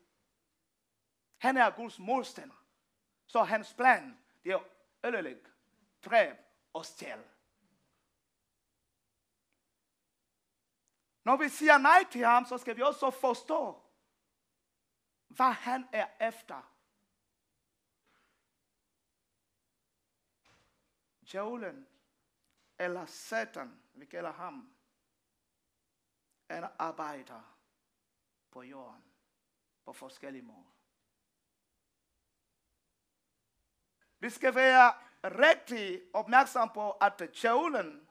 Han 1.38 1.56
er 1.56 1.70
Guds 1.70 1.98
modstander. 1.98 2.64
Så 3.26 3.42
hans 3.42 3.74
plan, 3.74 4.18
det 4.44 4.52
er 4.52 4.60
ødelægge, 5.04 5.50
dræbe 6.04 6.38
og 6.72 6.86
stjæle. 6.86 7.35
Når 11.26 11.36
vi 11.36 11.48
siger 11.48 11.78
nej 11.78 12.04
til 12.10 12.24
ham, 12.24 12.44
så 12.44 12.58
skal 12.58 12.76
vi 12.76 12.82
også 12.82 13.10
forstå, 13.10 13.82
hvad 15.26 15.52
han 15.52 15.88
er 15.92 16.28
efter. 16.28 16.72
Djævlen 21.32 21.86
eller 22.78 23.06
Satan, 23.06 23.82
vi 23.94 24.06
kalder 24.06 24.32
ham, 24.32 24.76
en 26.50 26.64
arbejder 26.78 27.58
på 28.50 28.62
jorden 28.62 29.04
på 29.84 29.92
forskellige 29.92 30.42
måder. 30.42 30.76
Vi 34.18 34.30
skal 34.30 34.54
være 34.54 34.94
rigtig 35.24 36.02
opmærksom 36.14 36.70
på, 36.74 36.90
at 36.90 37.18
djævlen 37.42 38.08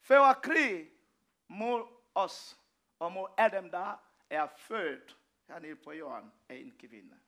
fører 0.00 0.34
krig 0.34 0.92
mod 1.48 1.99
os 2.14 2.60
og 2.98 3.12
må 3.12 3.34
alle 3.38 3.56
dem, 3.56 3.70
der 3.70 3.96
er 4.30 4.46
født 4.46 5.18
hernede 5.46 5.76
på 5.76 5.92
jorden 5.92 6.32
er 6.48 6.54
en 6.54 6.78
kvinde. 6.78 7.20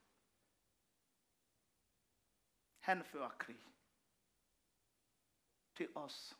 Han 2.80 3.04
fører 3.04 3.30
krig 3.38 3.66
til 5.74 5.96
os. 5.96 6.38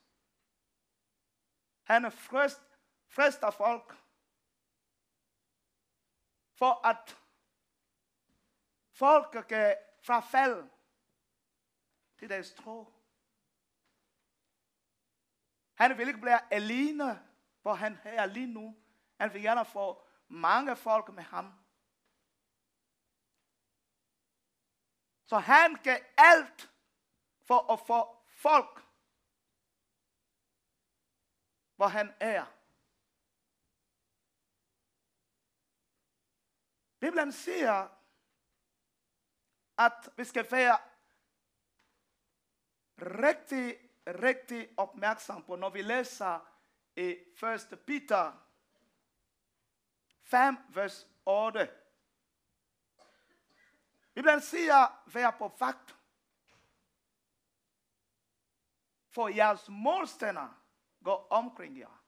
Han 1.82 2.12
frist, 2.12 2.60
frister 3.06 3.50
folk 3.50 3.96
for 6.52 6.86
at 6.86 7.18
folk 8.90 9.46
kan 9.48 9.76
frafalde 10.02 10.70
til 12.18 12.28
deres 12.28 12.54
tro. 12.54 12.92
Han 15.74 15.98
vil 15.98 16.08
ikke 16.08 16.20
blive 16.20 16.52
alene, 16.52 17.31
hvor 17.62 17.74
han 17.74 17.98
er 18.04 18.26
lige 18.26 18.46
nu. 18.46 18.76
Han 19.20 19.32
vil 19.32 19.42
gerne 19.42 19.64
få 19.64 20.06
mange 20.28 20.76
folk 20.76 21.08
med 21.08 21.22
ham. 21.22 21.52
Så 25.26 25.38
han 25.38 25.74
kan 25.74 26.00
alt 26.16 26.70
for 27.40 27.72
at 27.72 27.80
få 27.86 28.22
folk, 28.26 28.84
hvor 31.76 31.86
han 31.86 32.14
er. 32.20 32.44
Bibelen 37.00 37.32
siger, 37.32 37.88
at 39.78 40.10
vi 40.16 40.24
skal 40.24 40.50
være 40.50 40.78
rigtig, 42.98 43.90
rigtig 44.06 44.68
opmærksom 44.76 45.44
på, 45.44 45.56
når 45.56 45.70
vi 45.70 45.82
læser 45.82 46.51
i 46.96 47.16
1. 47.42 47.78
Peter 47.86 48.32
5, 50.22 50.56
vers 50.68 51.06
8. 51.26 51.70
Bibelen 54.14 54.40
siger, 54.40 55.10
vær 55.12 55.30
på 55.30 55.56
vagt. 55.60 55.96
For 59.08 59.28
jeres 59.28 59.68
målstænder 59.68 60.62
går 61.04 61.26
omkring 61.30 61.78
jer. 61.78 62.04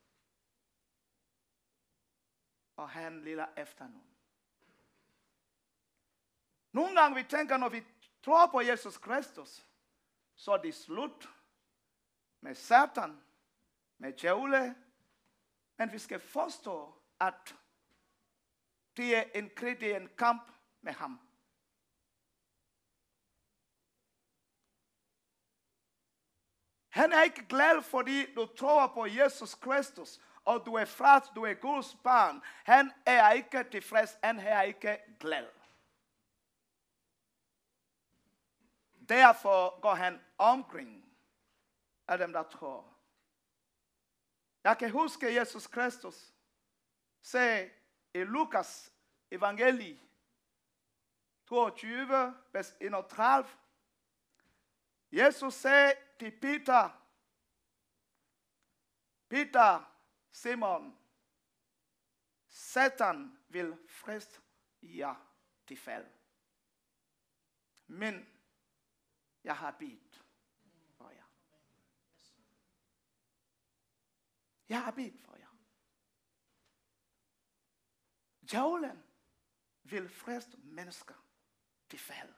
Og 2.76 2.90
han 2.90 3.20
lille 3.24 3.46
efter 3.56 3.88
nogen. 3.88 4.16
Nogle 6.72 7.00
gange 7.00 7.16
vi 7.16 7.28
tænker, 7.28 7.56
når 7.56 7.68
vi 7.68 7.86
tror 8.22 8.46
på 8.46 8.60
Jesus 8.60 8.98
Kristus, 8.98 9.66
så 10.34 10.52
er 10.52 10.56
det 10.62 10.74
slut 10.74 11.28
med 12.40 12.54
Satan, 12.54 13.23
med. 13.98 14.74
Men 15.76 15.92
vi 15.92 15.98
skal 15.98 16.20
forstå, 16.20 16.94
at 17.20 17.56
det 18.96 19.16
er 19.16 19.24
en 19.34 19.50
krig, 19.56 19.80
det 19.80 19.92
er 19.92 19.96
en 19.96 20.10
kamp 20.18 20.52
med 20.80 20.92
ham. 20.92 21.20
Han 26.88 27.12
er 27.12 27.22
ikke 27.22 27.46
glad, 27.46 27.82
fordi 27.82 28.34
du 28.34 28.46
tror 28.46 28.86
på 28.86 29.06
Jesus 29.06 29.54
Kristus, 29.54 30.20
og 30.44 30.66
du 30.66 30.74
er 30.74 30.84
frelst, 30.84 31.30
du 31.34 31.42
er 31.42 31.54
Guds 31.54 31.96
barn. 32.04 32.42
Han 32.64 32.92
er 33.06 33.30
ikke 33.30 33.64
tilfreds, 33.70 34.18
han 34.22 34.38
er 34.38 34.62
ikke 34.62 34.98
glad. 35.20 35.48
Derfor 39.08 39.80
går 39.80 39.94
han 39.94 40.20
omkring 40.38 41.04
af 42.08 42.18
dem, 42.18 42.32
der 42.32 42.42
tror. 42.42 42.93
Jeg 44.64 44.78
kan 44.78 44.90
huske 44.90 45.34
Jesus 45.34 45.66
Kristus 45.66 46.34
sagde 47.22 47.70
i 48.14 48.18
Lukas 48.18 48.92
evangelie 49.30 50.00
22, 51.46 52.34
vers 52.52 52.74
31, 52.80 53.48
Jesus 55.12 55.54
sagde 55.54 55.94
til 56.18 56.40
Peter, 56.40 56.90
Peter, 59.28 59.94
Simon, 60.32 60.98
Satan 62.46 63.38
vil 63.48 63.78
friste 63.88 64.40
jer 64.82 65.14
til 65.66 65.76
fald. 65.76 66.06
Men 67.86 68.34
Jeg 69.44 69.56
har 69.56 69.70
bedt 69.70 70.24
for 70.90 71.10
jer. 71.10 71.24
Jeg 74.68 74.84
har 74.84 74.90
bedt 74.90 75.20
for 75.20 75.36
jer. 75.36 75.56
Djævlen 78.50 79.02
vil 79.82 80.08
friste 80.08 80.56
mennesker 80.56 81.14
til 81.88 81.98
fald. 81.98 82.34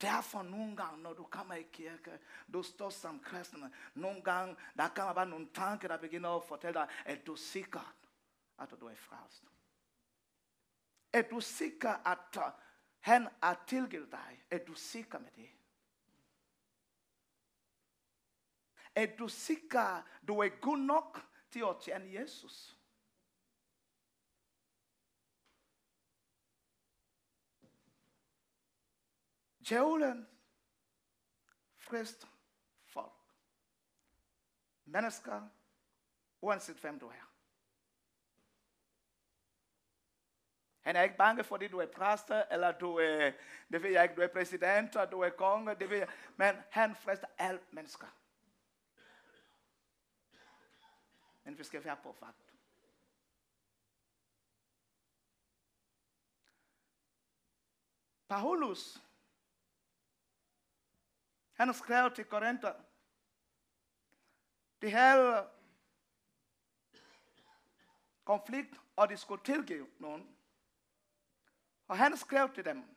Derfor 0.00 0.42
nogle 0.42 0.76
gange, 0.76 1.02
når 1.02 1.12
du 1.12 1.24
kommer 1.24 1.54
i 1.54 1.62
kirke, 1.62 2.20
du 2.52 2.62
står 2.62 2.90
som 2.90 3.20
kristne, 3.20 3.74
nogle 3.94 4.22
gange, 4.22 4.56
der 4.76 4.88
kommer 4.88 5.12
bare 5.12 5.26
nogle 5.26 5.48
tanker, 5.54 5.88
der 5.88 5.96
begynder 5.96 6.30
at 6.30 6.44
fortælle 6.44 6.80
dig, 6.80 6.88
at 7.04 7.26
du 7.26 7.32
er 7.32 7.36
sikker, 7.36 7.96
at 8.58 8.70
du 8.80 8.86
er 8.86 8.94
frelst. 8.94 9.44
Er 11.12 11.22
du 11.22 11.40
sikker, 11.40 11.90
at 11.90 12.36
øh, 12.36 12.52
han 13.00 13.28
er 13.42 13.54
tilgivet 13.66 14.10
dig? 14.12 14.44
Er 14.50 14.58
du 14.58 14.74
sikker 14.74 15.18
med 15.18 15.30
det? 15.30 15.50
Er 18.94 19.16
du 19.16 19.28
sikker, 19.28 20.02
du 20.28 20.38
er 20.38 20.48
god 20.60 20.78
nok 20.78 21.26
til 21.50 21.64
at 21.68 21.76
tjene 21.82 22.12
Jesus? 22.20 22.76
Djævlen 29.68 30.28
frist 31.78 32.28
folk. 32.84 33.12
Mennesker, 34.84 35.48
uanset 36.40 36.76
hvem 36.76 36.98
du 36.98 37.08
er. 37.08 37.32
Han 40.80 40.96
er 40.96 41.02
ikke 41.02 41.16
bange, 41.16 41.44
fordi 41.44 41.68
du 41.68 41.78
er 41.78 41.86
præst, 41.86 42.30
eller 42.50 42.72
du 42.78 42.96
er, 42.96 43.32
det 43.72 43.82
ved 43.82 43.90
jeg 43.90 44.02
ikke, 44.02 44.16
du 44.16 44.20
er 44.20 44.28
præsident, 44.28 44.94
du 44.94 45.20
er 45.20 45.30
konge, 45.30 45.74
det 45.74 45.90
ved 45.90 45.98
jeg. 45.98 46.08
Men 46.36 46.56
han 46.70 46.96
frister 46.96 47.26
alle 47.38 47.60
mennesker. 47.70 48.06
Men 51.44 51.58
vi 51.58 51.64
skal 51.64 51.84
være. 51.84 51.96
Paulus, 58.28 59.02
han 61.52 61.74
skrev 61.74 62.14
til 62.14 62.24
Korinther, 62.24 62.74
det 64.82 64.90
her 64.90 65.48
konflikt, 68.24 68.80
og 68.96 69.08
de 69.08 69.16
skulle 69.16 69.44
tilgive 69.44 69.90
nogen. 69.98 70.36
Og 71.88 71.98
han 71.98 72.16
skrev 72.16 72.54
til 72.54 72.64
dem, 72.64 72.96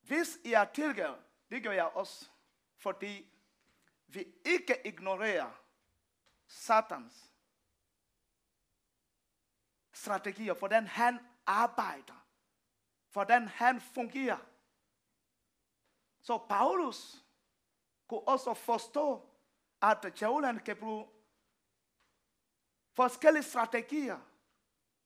hvis 0.00 0.38
I 0.44 0.52
er 0.52 0.64
tilgivet, 0.64 1.24
det 1.50 1.62
gør 1.62 1.72
jeg 1.72 1.84
også, 1.84 2.30
fordi 2.76 3.32
vi 4.06 4.34
ikke 4.44 4.86
ignorerer 4.86 5.63
Satans 6.54 7.32
strategier, 9.92 10.54
hvordan 10.54 10.86
han 10.86 11.18
arbejder, 11.46 12.26
hvordan 13.12 13.48
han 13.48 13.80
fungerer. 13.80 14.38
Så 16.20 16.38
Paulus 16.48 17.24
kunne 18.06 18.28
også 18.28 18.54
forstå, 18.54 19.28
at 19.82 20.14
djævlen 20.18 20.60
kan 20.60 20.76
bruge 20.76 21.08
forskellige 22.92 23.42
strategier 23.42 24.20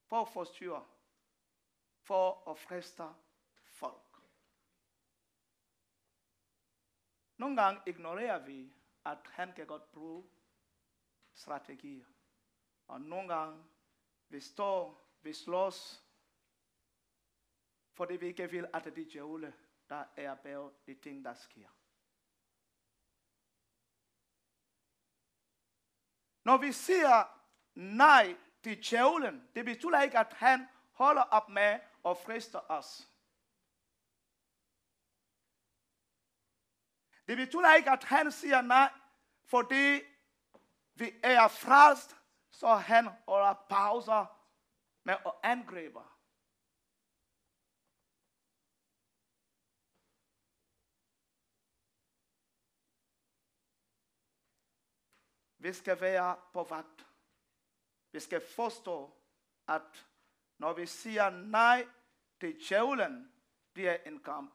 for 0.07 0.21
at 0.23 0.29
forstyrre, 0.29 0.87
for 2.01 2.51
at 2.51 2.59
friste 2.59 3.05
folk. 3.65 4.23
Nogle 7.37 7.63
gange 7.63 7.81
ignorerer 7.87 8.39
vi, 8.39 8.73
at 9.05 9.19
han 9.27 9.53
kan 9.53 9.67
godt 9.67 9.93
bruge 9.93 10.38
strategier. 11.39 12.07
Og 12.87 13.01
nogle 13.01 13.35
gange 13.35 13.65
vi 14.29 14.41
står, 14.41 15.09
vi 15.23 15.33
slås, 15.33 16.05
fordi 17.93 18.17
vi 18.17 18.27
ikke 18.27 18.51
vil, 18.51 18.71
at 18.75 18.85
de 18.85 19.11
djævle, 19.13 19.55
der 19.89 20.05
er 20.17 20.35
bag 20.35 20.71
de 20.87 20.95
ting, 20.95 21.25
der 21.25 21.35
sker. 21.35 21.69
Når 26.45 26.57
vi 26.57 26.73
siger 26.73 27.45
nej 27.75 28.37
til 28.63 28.83
djævlen, 28.83 29.49
det 29.55 29.65
betyder 29.65 30.03
ikke, 30.03 30.19
at 30.19 30.33
han 30.33 30.69
holder 30.93 31.23
op 31.23 31.49
med 31.49 31.81
at 32.05 32.17
friste 32.17 32.71
os. 32.71 33.09
Det 37.27 37.37
betyder 37.37 37.75
ikke, 37.75 37.91
at 37.91 38.05
han 38.05 38.33
siger 38.33 38.61
nej, 38.61 38.93
fordi 39.45 40.01
vi 40.99 41.13
er 41.23 41.49
frelst, 41.49 42.17
så 42.51 42.75
han 42.75 43.09
holder 43.29 43.55
pauser 43.69 44.27
med 45.05 45.15
at 45.27 45.33
angribe. 45.43 46.01
Vi 55.59 55.73
skal 55.73 56.01
være 56.01 56.37
på 56.53 56.63
vagt. 56.63 57.07
Vi 58.13 58.21
skal 58.21 58.43
forstå, 58.55 59.17
at 59.69 60.07
når 60.59 60.73
vi 60.73 60.87
siger 60.87 61.31
nej 61.31 61.89
til 62.41 62.69
djævlen, 62.69 63.33
bliver 63.73 63.97
en 63.97 64.23
kamp. 64.23 64.55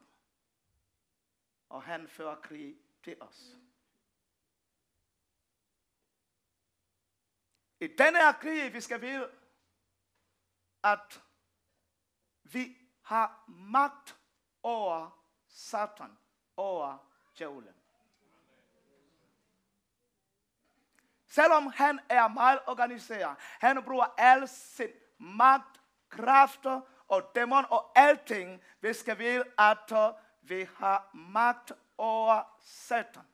Og 1.68 1.82
han 1.82 2.08
fører 2.08 2.40
krig 2.40 2.78
til 3.02 3.22
os. 3.22 3.54
Mm. 3.54 3.73
I 7.84 7.86
denne 7.86 8.18
her 8.18 8.32
krig, 8.32 8.72
vi 8.74 8.80
skal 8.80 9.00
vide, 9.00 9.30
at 10.82 11.22
vi 12.42 12.76
har 13.02 13.44
magt 13.48 14.16
over 14.62 15.10
Satan, 15.48 16.18
over 16.56 16.98
djævlen. 17.38 17.74
Selvom 21.26 21.66
han 21.66 22.00
er 22.08 22.28
meget 22.28 22.60
organiseret, 22.66 23.36
han 23.38 23.84
bruger 23.84 24.14
al 24.18 24.48
sin 24.48 24.90
magt, 25.18 25.80
kræfter 26.08 26.80
og 27.08 27.30
dæmon 27.34 27.64
og 27.70 27.92
alting, 27.98 28.62
vi 28.80 28.92
skal 28.92 29.18
vide, 29.18 29.44
at 29.58 30.14
vi 30.42 30.68
har 30.76 31.10
magt 31.14 31.72
over 31.98 32.42
Satan. 32.60 33.26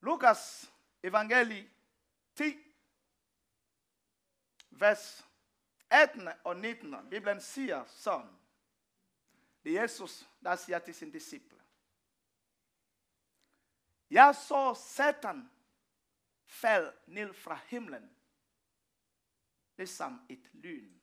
Lukas 0.00 0.72
evangelie 1.02 1.73
10, 2.34 2.44
vers 4.70 5.28
18 5.90 6.28
og 6.44 6.56
19. 6.56 7.10
Bibelen 7.10 7.40
siger 7.40 7.84
sådan. 7.84 8.38
Det 9.64 9.76
er 9.76 9.80
Jesus, 9.82 10.28
der 10.42 10.56
siger 10.56 10.78
til 10.78 10.94
sin 10.94 11.10
disciple. 11.10 11.62
Jeg 14.10 14.34
så 14.34 14.74
Satan 14.74 15.50
fald 16.46 16.92
ned 17.06 17.34
fra 17.34 17.54
himlen, 17.54 18.16
ligesom 19.76 20.26
et 20.28 20.50
lyn. 20.54 21.00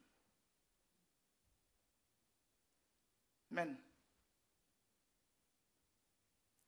Men 3.50 3.86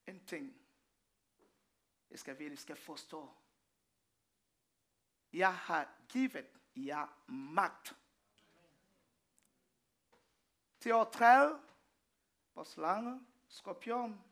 en 0.07 0.25
ting, 0.25 0.67
jeg 2.09 2.19
skal 2.19 2.39
virkelig 2.39 2.59
skal 2.59 2.75
forstå. 2.75 3.42
Jeg 5.33 5.55
har 5.55 5.87
givet 6.09 6.47
jer 6.75 7.07
magt 7.27 7.95
til 10.79 10.89
at 10.89 11.07
træde 11.11 11.59
på 12.53 12.63
slange, 12.63 13.21
skorpion, 13.47 14.23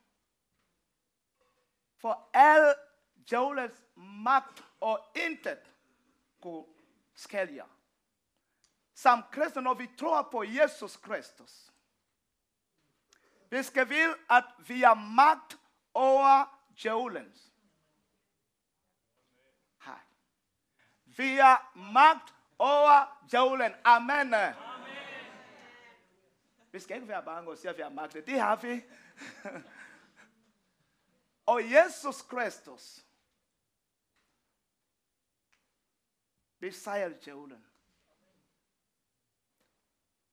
for 1.97 2.29
al 2.33 2.75
djævelens 3.29 3.83
magt 3.95 4.63
og 4.79 5.11
intet 5.15 5.73
kunne 6.41 6.65
skælde 7.13 7.55
jer. 7.55 7.67
Som 8.93 9.23
kristne, 9.31 9.61
når 9.61 9.73
vi 9.73 9.89
tror 9.99 10.21
på 10.31 10.43
Jesus 10.43 10.97
Kristus, 10.97 11.71
vi 13.49 13.63
skal 13.63 13.89
vide, 13.89 14.15
at 14.29 14.43
vi 14.67 14.81
har 14.81 14.93
magt 14.93 15.59
over 15.93 16.61
djævelens. 16.83 17.50
Vi 21.17 21.35
har 21.35 21.71
magt 21.75 22.35
over 22.59 23.25
djævlen. 23.31 23.73
Amen. 23.83 24.33
Amen. 24.33 24.55
Vi 26.71 26.79
skal 26.79 26.95
ikke 26.95 27.07
være 27.07 27.23
bange 27.23 27.51
og 27.51 27.57
sige, 27.57 27.71
at 27.71 27.77
vi 27.77 27.81
har 27.81 27.89
og 31.45 31.71
Jesus 31.71 32.21
Kristus 32.21 33.05
besejrede 36.59 37.19
djævlen. 37.25 37.71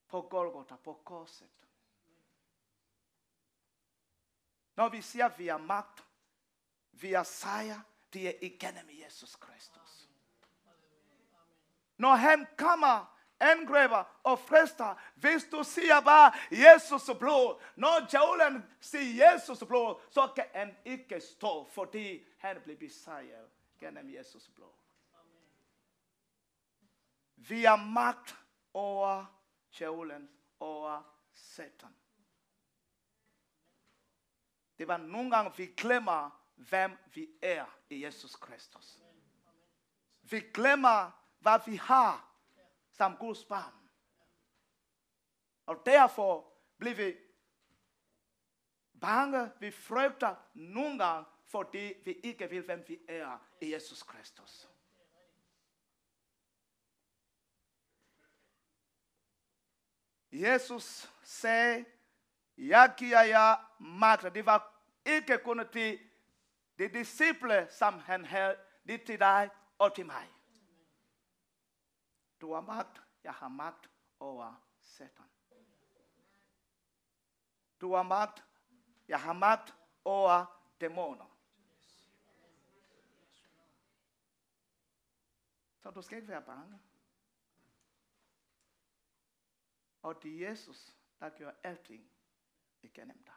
på 0.08 0.22
Golgotha, 0.22 0.76
på 0.76 1.00
korset. 1.04 1.50
Når 4.76 4.88
vi 4.88 5.02
siger, 5.02 5.26
at 5.26 5.38
vi 5.38 5.46
har 5.46 5.58
magt, 5.58 6.04
vi 6.92 7.12
har 7.12 7.22
sejr, 7.22 7.80
det 8.12 8.28
er 8.28 8.32
Jesus 9.04 9.36
Kristus. 9.36 10.08
Når 11.98 12.14
han 12.14 12.46
kommer, 12.56 13.18
angriber 13.40 14.20
og 14.22 14.38
frister, 14.38 14.94
hvis 15.14 15.44
du 15.52 15.64
siger 15.64 16.00
bare 16.00 16.32
Jesus 16.50 17.10
blod, 17.18 17.62
når 17.76 18.06
djævlen 18.10 18.64
siger 18.80 19.32
Jesus 19.32 19.58
blod, 19.68 20.00
så 20.10 20.32
kan 20.36 20.44
han 20.54 20.76
ikke 20.84 21.20
stå, 21.20 21.64
fordi 21.64 22.26
han 22.38 22.60
bliver 22.62 22.78
besejret 22.78 23.50
gennem 23.80 24.14
Jesus 24.14 24.48
blod. 24.48 24.72
Vi 27.36 27.64
har 27.64 27.76
magt 27.76 28.36
over 28.74 29.24
djævlen, 29.78 30.30
over 30.60 31.02
satan. 31.32 31.94
Det 34.78 34.88
var 34.88 34.96
nogle 34.96 35.30
gange, 35.30 35.52
vi 35.56 35.66
glemmer, 35.66 36.42
hvem 36.54 36.98
vi 37.14 37.28
er 37.42 37.78
i 37.90 38.04
Jesus 38.04 38.36
Kristus. 38.36 38.98
Vi 40.22 40.40
glemmer, 40.54 41.10
hvad 41.48 41.60
vi 41.66 41.76
har 41.76 42.34
som 42.90 43.16
Guds 43.16 43.44
barn. 43.44 43.88
Og 45.66 45.82
derfor 45.86 46.52
bliver 46.78 46.94
vi 46.94 47.16
bange, 49.00 49.52
vi 49.60 49.70
frygter 49.70 50.34
nogle 50.54 51.04
gange, 51.04 51.26
fordi 51.44 51.94
vi 52.04 52.12
ikke 52.12 52.50
vil, 52.50 52.64
hvem 52.64 52.84
vi 52.88 52.98
er 53.08 53.38
i 53.60 53.72
Jesus 53.74 54.02
Kristus. 54.02 54.68
Jesus 60.32 61.12
sagde, 61.22 61.84
jeg 62.58 62.94
giver 62.96 63.22
jer 63.22 63.74
magt. 63.82 64.34
Det 64.34 64.46
var 64.46 64.82
ikke 65.06 65.38
kun 65.38 65.68
til 65.72 66.10
de 66.78 66.88
disciple, 66.88 67.68
som 67.70 67.98
han 67.98 68.24
havde, 68.24 68.56
det 68.86 69.02
til 69.02 69.18
dig 69.18 69.50
og 69.78 69.94
til 69.94 70.06
mig. 70.06 70.37
Du 72.40 72.52
har 72.52 72.60
magt, 72.60 73.02
jeg 73.24 73.34
har 73.34 73.48
magt 73.48 73.90
over 74.20 74.68
Satan. 74.80 75.30
Du 77.80 77.94
har 77.94 78.02
magt, 78.02 78.44
jeg 79.08 79.20
har 79.20 79.32
magt 79.32 79.74
over 80.04 80.62
dæmoner. 80.80 81.38
Så 85.78 85.90
du 85.90 86.02
skal 86.02 86.16
ikke 86.16 86.28
være 86.28 86.42
bange. 86.42 86.80
Og 90.02 90.22
det 90.22 90.34
er 90.34 90.48
Jesus, 90.48 90.96
der 91.20 91.28
gør 91.28 91.52
alting 91.62 92.10
igennem 92.82 93.24
dig. 93.24 93.34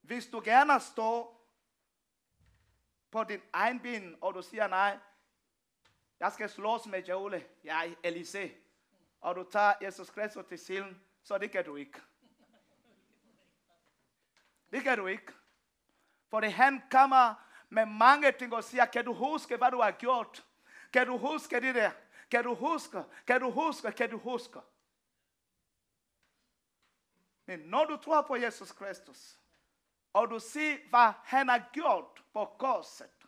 Hvis 0.00 0.26
du 0.26 0.42
gerne 0.44 0.80
står 0.80 1.48
på 3.10 3.24
din 3.24 3.40
egen 3.52 3.80
ben, 3.80 4.18
og 4.22 4.34
du 4.34 4.42
siger 4.42 4.66
nej, 4.66 5.00
jeg 6.20 6.32
skal 6.32 6.50
slås 6.50 6.86
med 6.86 7.02
djævle, 7.02 7.44
jeg 7.64 7.88
er 7.88 7.94
Elise, 8.02 8.52
og 9.20 9.36
du 9.36 9.50
tager 9.50 9.72
Jesus 9.82 10.10
Kristus 10.10 10.44
til 10.46 10.58
siden, 10.58 11.02
så 11.22 11.38
det 11.38 11.50
kan 11.50 11.64
du 11.64 11.76
ikke. 11.76 12.00
Det 14.72 14.82
kan 14.82 14.98
du 14.98 15.06
ikke. 15.06 15.32
For 16.30 16.50
han 16.50 16.82
kommer 16.90 17.34
med 17.68 17.86
mange 17.86 18.32
ting 18.32 18.54
og 18.54 18.64
siger, 18.64 18.84
kan 18.84 19.04
du 19.04 19.14
huske, 19.14 19.56
hvad 19.56 19.70
du 19.70 19.80
har 19.80 19.90
gjort? 19.90 20.46
Kan 20.92 21.06
du 21.06 21.18
huske 21.18 21.60
det 21.60 21.74
der? 21.74 21.90
Kan 22.30 22.44
du 22.44 22.54
huske? 22.54 23.04
Kan 23.26 23.40
du 23.40 23.50
huske? 23.50 23.92
Kan 23.92 24.10
du 24.10 24.18
huske? 24.18 24.60
Men 27.46 27.58
når 27.58 27.84
du 27.84 27.96
tror 27.96 28.22
på 28.22 28.36
Jesus 28.36 28.72
Kristus, 28.72 29.38
og 30.12 30.30
du 30.30 30.38
ser, 30.38 30.76
hvad 30.88 31.12
han 31.24 31.48
har 31.48 31.70
gjort 31.72 32.24
på 32.32 32.44
korset, 32.58 33.23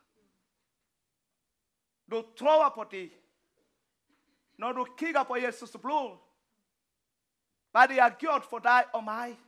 du 2.10 2.34
tror 2.36 2.68
på 2.68 2.84
det. 2.84 3.22
Når 4.58 4.72
du 4.72 4.94
kigger 4.98 5.24
på 5.24 5.36
Jesus 5.36 5.76
blod, 5.82 6.18
hvad 7.70 7.88
det 7.88 8.00
har 8.02 8.16
gjort 8.18 8.44
for 8.44 8.58
dig 8.58 8.94
og 8.94 9.04
mig, 9.04 9.40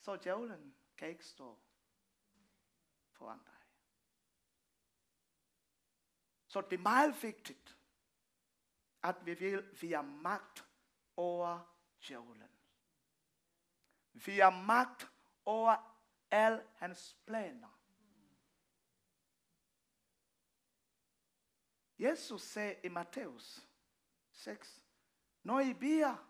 så 0.00 0.16
djævlen 0.16 0.76
kan 0.96 1.08
ikke 1.08 1.26
stå 1.26 1.58
foran 3.12 3.38
dig. 3.44 3.52
Så 6.46 6.60
det 6.60 6.78
er 6.78 6.82
meget 6.82 7.22
vigtigt, 7.22 7.78
at 9.02 9.26
vi 9.26 9.34
vil, 9.34 9.80
vi 9.80 9.92
har 9.92 10.02
magt 10.02 10.68
over 11.16 11.60
djævlen. 12.08 12.50
Vi 14.12 14.38
har 14.38 14.50
magt 14.50 15.10
over 15.44 15.98
alle 16.30 16.66
hans 16.76 17.16
planer. 17.26 17.71
Jesus 22.02 22.42
sagde 22.42 22.80
i 22.84 22.88
Matthæus 22.88 23.68
6, 24.30 24.82
når 25.42 25.60
I 25.60 25.74
beder, 25.74 26.28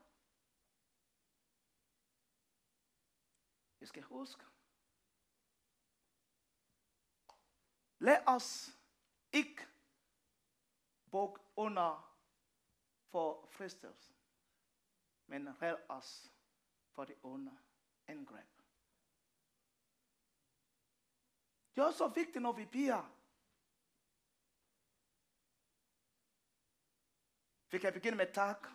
I 3.80 3.86
skal 3.86 4.02
huske, 4.02 4.44
lad 7.98 8.22
os 8.26 8.78
ikke 9.32 9.68
under 11.56 12.18
for 13.08 13.46
fristelsen, 13.46 14.16
men 15.26 15.62
red 15.62 15.76
os 15.88 16.32
for 16.90 17.04
det 17.04 17.16
under 17.22 17.56
angreb. 18.06 18.62
Det 21.74 21.80
er 21.80 21.86
også 21.86 22.08
vigtigt, 22.08 22.42
når 22.42 22.52
vi 22.52 22.66
beder, 22.66 23.21
Vi 27.72 27.78
kan 27.78 27.92
begynde 27.92 28.16
med 28.16 28.26
tak. 28.32 28.68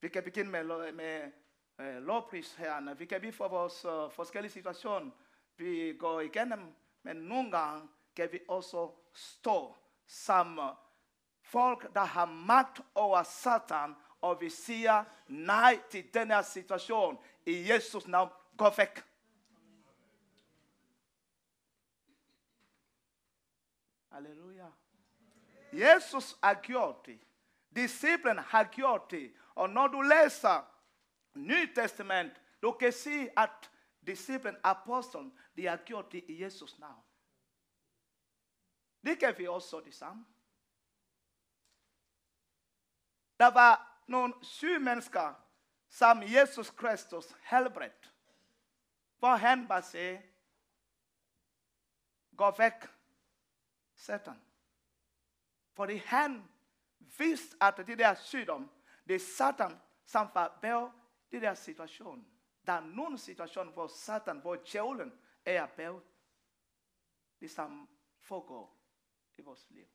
Vi 0.00 0.08
kan 0.08 0.22
begynde 0.22 0.50
med, 0.50 0.92
med 0.92 1.32
øh, 1.78 2.02
lovpris 2.02 2.54
her. 2.54 2.94
Vi 2.94 3.06
kan 3.06 3.20
blive 3.20 3.32
for 3.32 3.48
vores 3.48 3.84
øh, 3.84 4.10
forskellige 4.16 4.52
situationer. 4.52 5.10
Vi 5.56 5.96
går 5.98 6.20
igennem, 6.20 6.74
men 7.02 7.16
nogle 7.16 7.50
gange 7.50 7.88
kan 8.16 8.32
vi 8.32 8.40
også 8.48 8.90
stå 9.12 9.76
sammen. 10.06 10.70
Folk, 11.42 11.94
der 11.94 12.04
har 12.04 12.24
magt 12.24 12.80
over 12.94 13.22
Satan, 13.22 13.94
og 14.20 14.40
vi 14.40 14.50
siger 14.50 15.04
nej 15.28 15.80
til 15.90 16.14
den 16.14 16.30
her 16.30 16.42
situation. 16.42 17.18
I 17.46 17.70
Jesus 17.70 18.06
navn, 18.08 18.30
gå 18.58 18.70
væk. 18.76 19.04
Halleluja. 24.12 24.66
Jesus 25.72 26.36
har 26.42 26.54
gjort 26.54 27.06
det. 27.06 27.20
Disciplen 27.76 28.38
har 28.38 28.64
gjort 28.64 29.10
det. 29.10 29.34
Og 29.54 29.70
når 29.70 29.86
du 29.86 30.00
læser 30.00 30.70
Nyt 31.34 31.74
Testament, 31.74 32.40
du 32.62 32.72
kan 32.72 32.92
se, 32.92 33.28
at 33.38 33.70
disciplen, 34.06 34.56
apostlen, 34.64 35.38
de 35.56 35.66
har 35.66 35.76
gjort 35.76 36.12
det 36.12 36.24
i 36.28 36.42
Jesus 36.42 36.78
navn. 36.78 37.04
Det 39.06 39.18
kan 39.18 39.38
vi 39.38 39.46
også 39.46 39.80
det 39.80 39.94
samme. 39.94 40.26
Der 43.38 43.50
var 43.50 44.02
nogle 44.06 44.34
syge 44.42 44.78
mennesker, 44.78 45.34
som 45.88 46.22
Jesus 46.22 46.70
Kristus 46.70 47.34
helbredt. 47.42 48.14
Hvor 49.18 49.36
han 49.36 49.68
bare 49.68 49.82
sagde, 49.82 50.22
gå 52.36 52.50
væk, 52.50 52.72
Satan. 53.94 54.42
Fordi 55.72 55.96
han 55.96 56.53
vidste, 57.18 57.56
at 57.60 57.76
det 57.76 57.98
der 57.98 58.14
sygdom, 58.14 58.70
det 59.08 59.14
er 59.14 59.18
Satan, 59.18 59.80
som 60.04 60.28
var 60.34 60.58
det 61.30 61.42
der 61.42 61.54
situation. 61.54 62.26
Der 62.66 62.72
er 62.72 62.80
nogle 62.80 63.18
situationer, 63.18 63.72
hvor 63.72 63.86
Satan, 63.86 64.40
hvor 64.40 64.56
djævlen 64.56 65.12
er 65.44 65.66
bag 65.66 66.00
det, 67.40 67.50
som 67.50 67.88
foregår 68.18 68.80
i 69.38 69.42
vores 69.42 69.70
liv. 69.70 69.86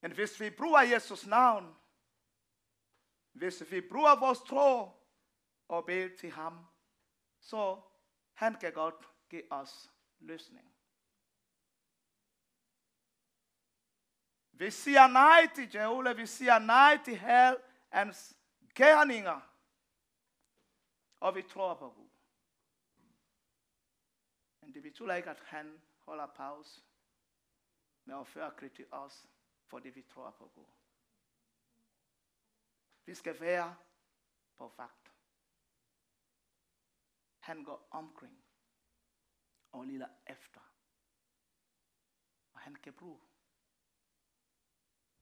Men 0.00 0.12
hvis 0.12 0.40
vi 0.40 0.50
bruger 0.50 0.80
Jesus 0.80 1.26
navn, 1.26 1.76
hvis 3.32 3.70
vi 3.70 3.80
bruger 3.80 4.20
vores 4.20 4.38
tro 4.38 4.90
og 5.68 5.86
beder 5.86 6.16
til 6.16 6.30
ham, 6.30 6.66
så 7.38 7.82
han 8.32 8.54
kan 8.60 8.72
godt 8.72 9.08
give 9.28 9.52
os 9.52 9.92
løsning. 10.18 10.69
Vi 14.60 14.70
siger 14.70 15.06
nej 15.06 15.54
til 15.54 15.72
djævle, 15.72 16.16
vi 16.16 16.26
siger 16.26 16.58
nej 16.58 16.98
til 17.04 17.16
hel 17.18 17.56
hans 17.88 18.36
gerninger. 18.74 19.40
Og 21.20 21.34
vi 21.34 21.42
tror 21.42 21.74
på 21.74 21.90
Gud. 21.90 22.08
Men 24.60 24.74
det 24.74 24.82
betyder 24.82 25.14
ikke, 25.14 25.30
at 25.30 25.40
han 25.40 25.82
holder 25.98 26.26
pause. 26.26 26.82
med 28.04 28.20
at 28.20 28.26
føre 28.26 28.68
til 28.68 28.86
os, 28.90 29.26
fordi 29.66 29.88
vi 29.88 30.02
tror 30.02 30.30
på 30.30 30.48
Gud. 30.54 30.66
Vi 33.04 33.14
skal 33.14 33.40
være 33.40 33.76
på 34.56 34.74
vagt. 34.76 35.12
Han 37.38 37.64
går 37.64 37.88
omkring 37.90 38.44
og 39.72 39.86
leder 39.86 40.08
efter. 40.26 40.60
Og 42.52 42.60
han 42.60 42.74
kan 42.74 42.92
bruge 42.92 43.29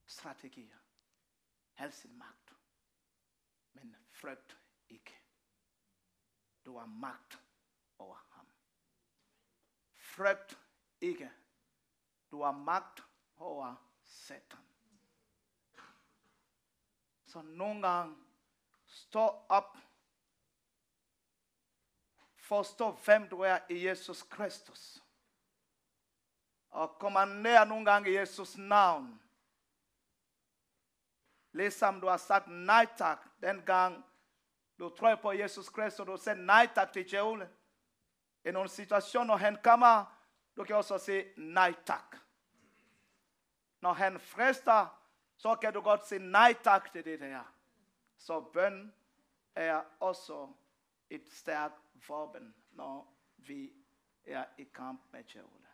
strategier, 0.09 0.77
al 1.77 1.93
sin 1.93 2.17
magt. 2.17 2.55
Men 3.73 3.95
frygt 4.11 4.57
ikke. 4.89 5.19
Du 6.65 6.77
har 6.77 6.85
magt 6.85 7.39
over 7.97 8.15
ham. 8.29 8.47
Frygt 9.95 10.59
ikke. 11.01 11.31
Du 12.31 12.41
har 12.41 12.51
magt 12.51 13.03
over 13.35 13.75
Satan. 14.03 14.65
Så 17.25 17.41
nogle 17.41 17.87
gange 17.87 18.17
stå 18.85 19.45
op. 19.49 19.77
Forstå, 22.35 22.91
hvem 22.91 23.29
du 23.29 23.39
er 23.39 23.59
i 23.69 23.87
Jesus 23.87 24.23
Kristus. 24.23 25.03
Og 26.69 26.99
kommander 26.99 27.65
nogle 27.65 27.91
gange 27.91 28.11
i 28.11 28.17
Jesus 28.17 28.57
navn. 28.57 29.28
Ligesom 31.51 32.01
du 32.01 32.07
har 32.07 32.17
sagt 32.17 32.47
nej 32.47 32.87
tak 32.97 33.27
dengang 33.41 34.05
du 34.79 34.89
tror 34.89 35.15
på 35.15 35.31
Jesus 35.31 35.69
Kristus, 35.69 36.05
du 36.05 36.17
siger 36.17 36.35
nej 36.35 36.67
tak 36.75 36.93
til 36.93 37.09
djævlen. 37.11 37.47
I 38.45 38.51
nogle 38.51 38.69
situationer, 38.69 39.25
når 39.25 39.37
han 39.37 39.57
kommer, 39.63 40.19
du 40.57 40.63
kan 40.63 40.75
også 40.75 40.97
sige 40.97 41.33
nej 41.37 41.73
tak. 41.85 42.17
Når 43.81 43.93
han 43.93 44.19
frister, 44.19 45.01
så 45.37 45.55
kan 45.55 45.73
du 45.73 45.81
godt 45.81 46.07
sige 46.07 46.19
nej 46.19 46.53
tak 46.63 46.91
til 46.91 47.05
det 47.05 47.19
her. 47.19 47.55
Så 48.17 48.41
bøn 48.41 48.93
er 49.55 49.83
også 49.99 50.53
et 51.09 51.31
stærkt 51.31 51.75
våben, 52.07 52.55
når 52.71 53.17
vi 53.37 53.73
er 54.23 54.45
i 54.57 54.63
kamp 54.63 55.01
med 55.11 55.23
djævlen. 55.23 55.65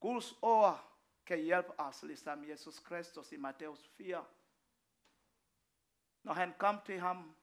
Guds 0.00 0.32
ord 0.42 0.72
oh, 0.72 0.78
kan 1.26 1.38
hjælpe 1.38 1.80
os, 1.80 2.02
ligesom 2.02 2.48
Jesus 2.48 2.78
Kristus 2.78 3.32
i 3.32 3.36
Matthæus 3.36 3.88
4. 3.88 4.24
Når 6.22 6.32
han 6.32 6.54
kom 6.58 6.80
til 6.86 7.00
ham, 7.00 7.36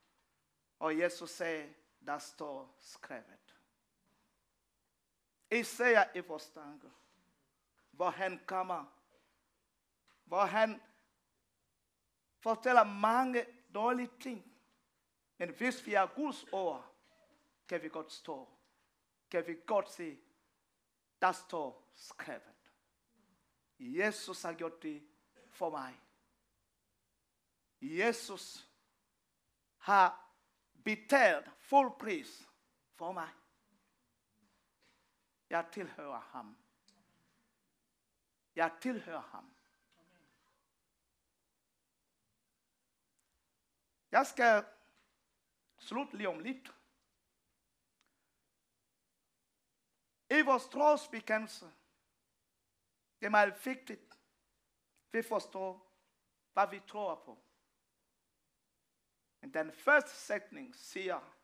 og 0.80 1.00
Jesus 1.00 1.30
sagde, 1.30 1.74
der 2.06 2.18
står 2.18 2.76
skrevet. 2.80 3.60
I 5.52 5.64
ser 5.64 6.18
i 6.18 6.20
vores 6.20 6.50
tanker, 6.50 6.90
hvor 7.92 8.10
han 8.10 8.42
kommer, 8.46 8.86
hvor 10.24 10.46
han 10.46 10.82
fortæller 12.40 12.84
mange 12.84 13.46
dårlige 13.74 14.12
ting. 14.20 14.54
Men 15.38 15.50
hvis 15.50 15.86
vi 15.86 15.94
er 15.94 16.16
Guds 16.16 16.44
ord, 16.44 16.96
kan 17.68 17.82
vi 17.82 17.90
godt 17.90 18.12
stå. 18.12 18.50
Kan 19.32 19.48
vi 19.48 19.58
godt 19.66 19.90
se, 19.92 20.20
der 21.22 21.32
står 21.32 21.90
skrevet. 21.94 22.53
Jesus 23.84 24.42
har 24.42 24.54
gjort 24.54 24.84
det 24.84 25.08
for 25.50 25.70
mig. 25.70 26.00
Jesus 27.82 28.70
har 29.78 30.36
betalt 30.84 31.52
fuld 31.60 32.00
pris 32.00 32.50
for 32.92 33.12
mig. 33.12 33.30
Jeg 35.50 35.70
tilhører 35.72 36.20
ham. 36.20 36.58
Jeg 38.56 38.78
tilhører 38.82 39.22
ham. 39.22 39.56
Jeg 44.12 44.28
skal 44.28 44.66
slutte 45.78 46.18
lige 46.18 46.30
om 46.30 46.40
lidt. 46.40 46.74
I 50.30 50.42
vores 50.42 50.66
trosbekendelse, 50.66 51.74
det 53.24 53.28
er 53.28 53.32
meget 53.32 53.66
vigtigt, 53.66 54.20
vi 55.12 55.22
forstår, 55.22 55.94
hvad 56.54 56.68
vi 56.68 56.80
tror 56.88 57.16
på. 57.16 57.44
Men 59.42 59.54
den 59.54 59.72
første 59.72 60.12
sætning 60.12 60.76
siger, 60.76 61.36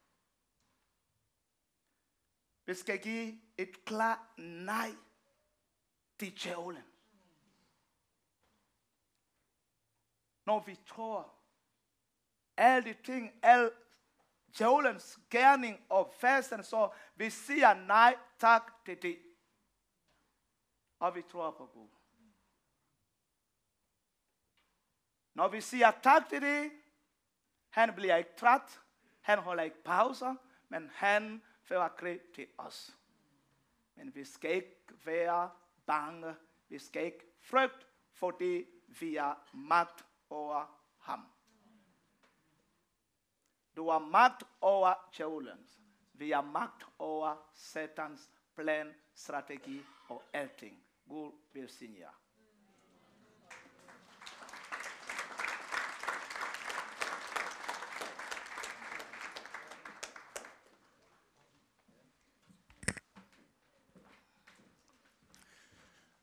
vi 2.66 2.74
skal 2.74 3.02
give 3.02 3.42
et 3.58 3.86
klart 3.86 4.38
nej 4.38 4.90
til 6.20 6.44
djævlen. 6.44 6.84
Når 10.46 10.60
vi 10.60 10.76
tror, 10.76 11.36
alle 12.58 12.94
de 12.94 13.04
ting, 13.04 13.40
alle 13.44 13.72
djævelens 14.58 15.20
gerning 15.30 15.86
og 15.90 16.14
fasten, 16.14 16.64
så 16.64 16.94
vi 17.16 17.30
siger 17.30 17.74
nej 17.74 18.18
tak 18.40 18.86
til 18.86 19.02
det. 19.02 19.29
Og 21.00 21.16
vi 21.16 21.22
tror 21.22 21.52
på 21.52 21.66
Gud. 21.66 21.90
Når 25.34 25.48
vi 25.48 25.62
siger 25.62 25.92
tak 25.92 26.30
til 26.30 26.42
det, 26.42 26.72
han 27.70 27.96
bliver 27.96 28.16
ikke 28.16 28.36
træt, 28.38 28.82
han 29.22 29.40
holder 29.40 29.64
ikke 29.64 29.84
pauser, 29.84 30.36
men 30.68 30.90
han 30.90 31.44
fører 31.62 31.88
krig 31.88 32.22
til 32.22 32.48
os. 32.58 32.98
Men 33.96 34.16
vi 34.16 34.26
skal 34.26 34.52
ikke 34.52 35.06
være 35.06 35.52
bange, 35.86 36.36
vi 36.68 36.80
skal 36.80 37.06
ikke 37.06 37.26
frygte, 37.40 37.86
fordi 38.12 38.66
vi 39.00 39.16
har 39.16 39.50
magt 39.54 40.06
over 40.30 40.80
ham. 40.98 41.28
Du 43.76 43.90
har 43.90 44.00
magt 44.00 44.44
over 44.62 44.94
djævlen. 45.18 45.70
Vi 46.14 46.32
har 46.32 46.42
magt 46.42 46.88
over 46.98 47.50
satans 47.54 48.30
plan, 48.56 48.96
strategi 49.14 49.86
og 50.10 50.24
alting. 50.34 50.89
Gud 51.10 51.34
velsigne 51.54 52.00
jer. 52.00 52.14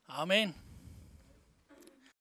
Amen. 0.07 0.66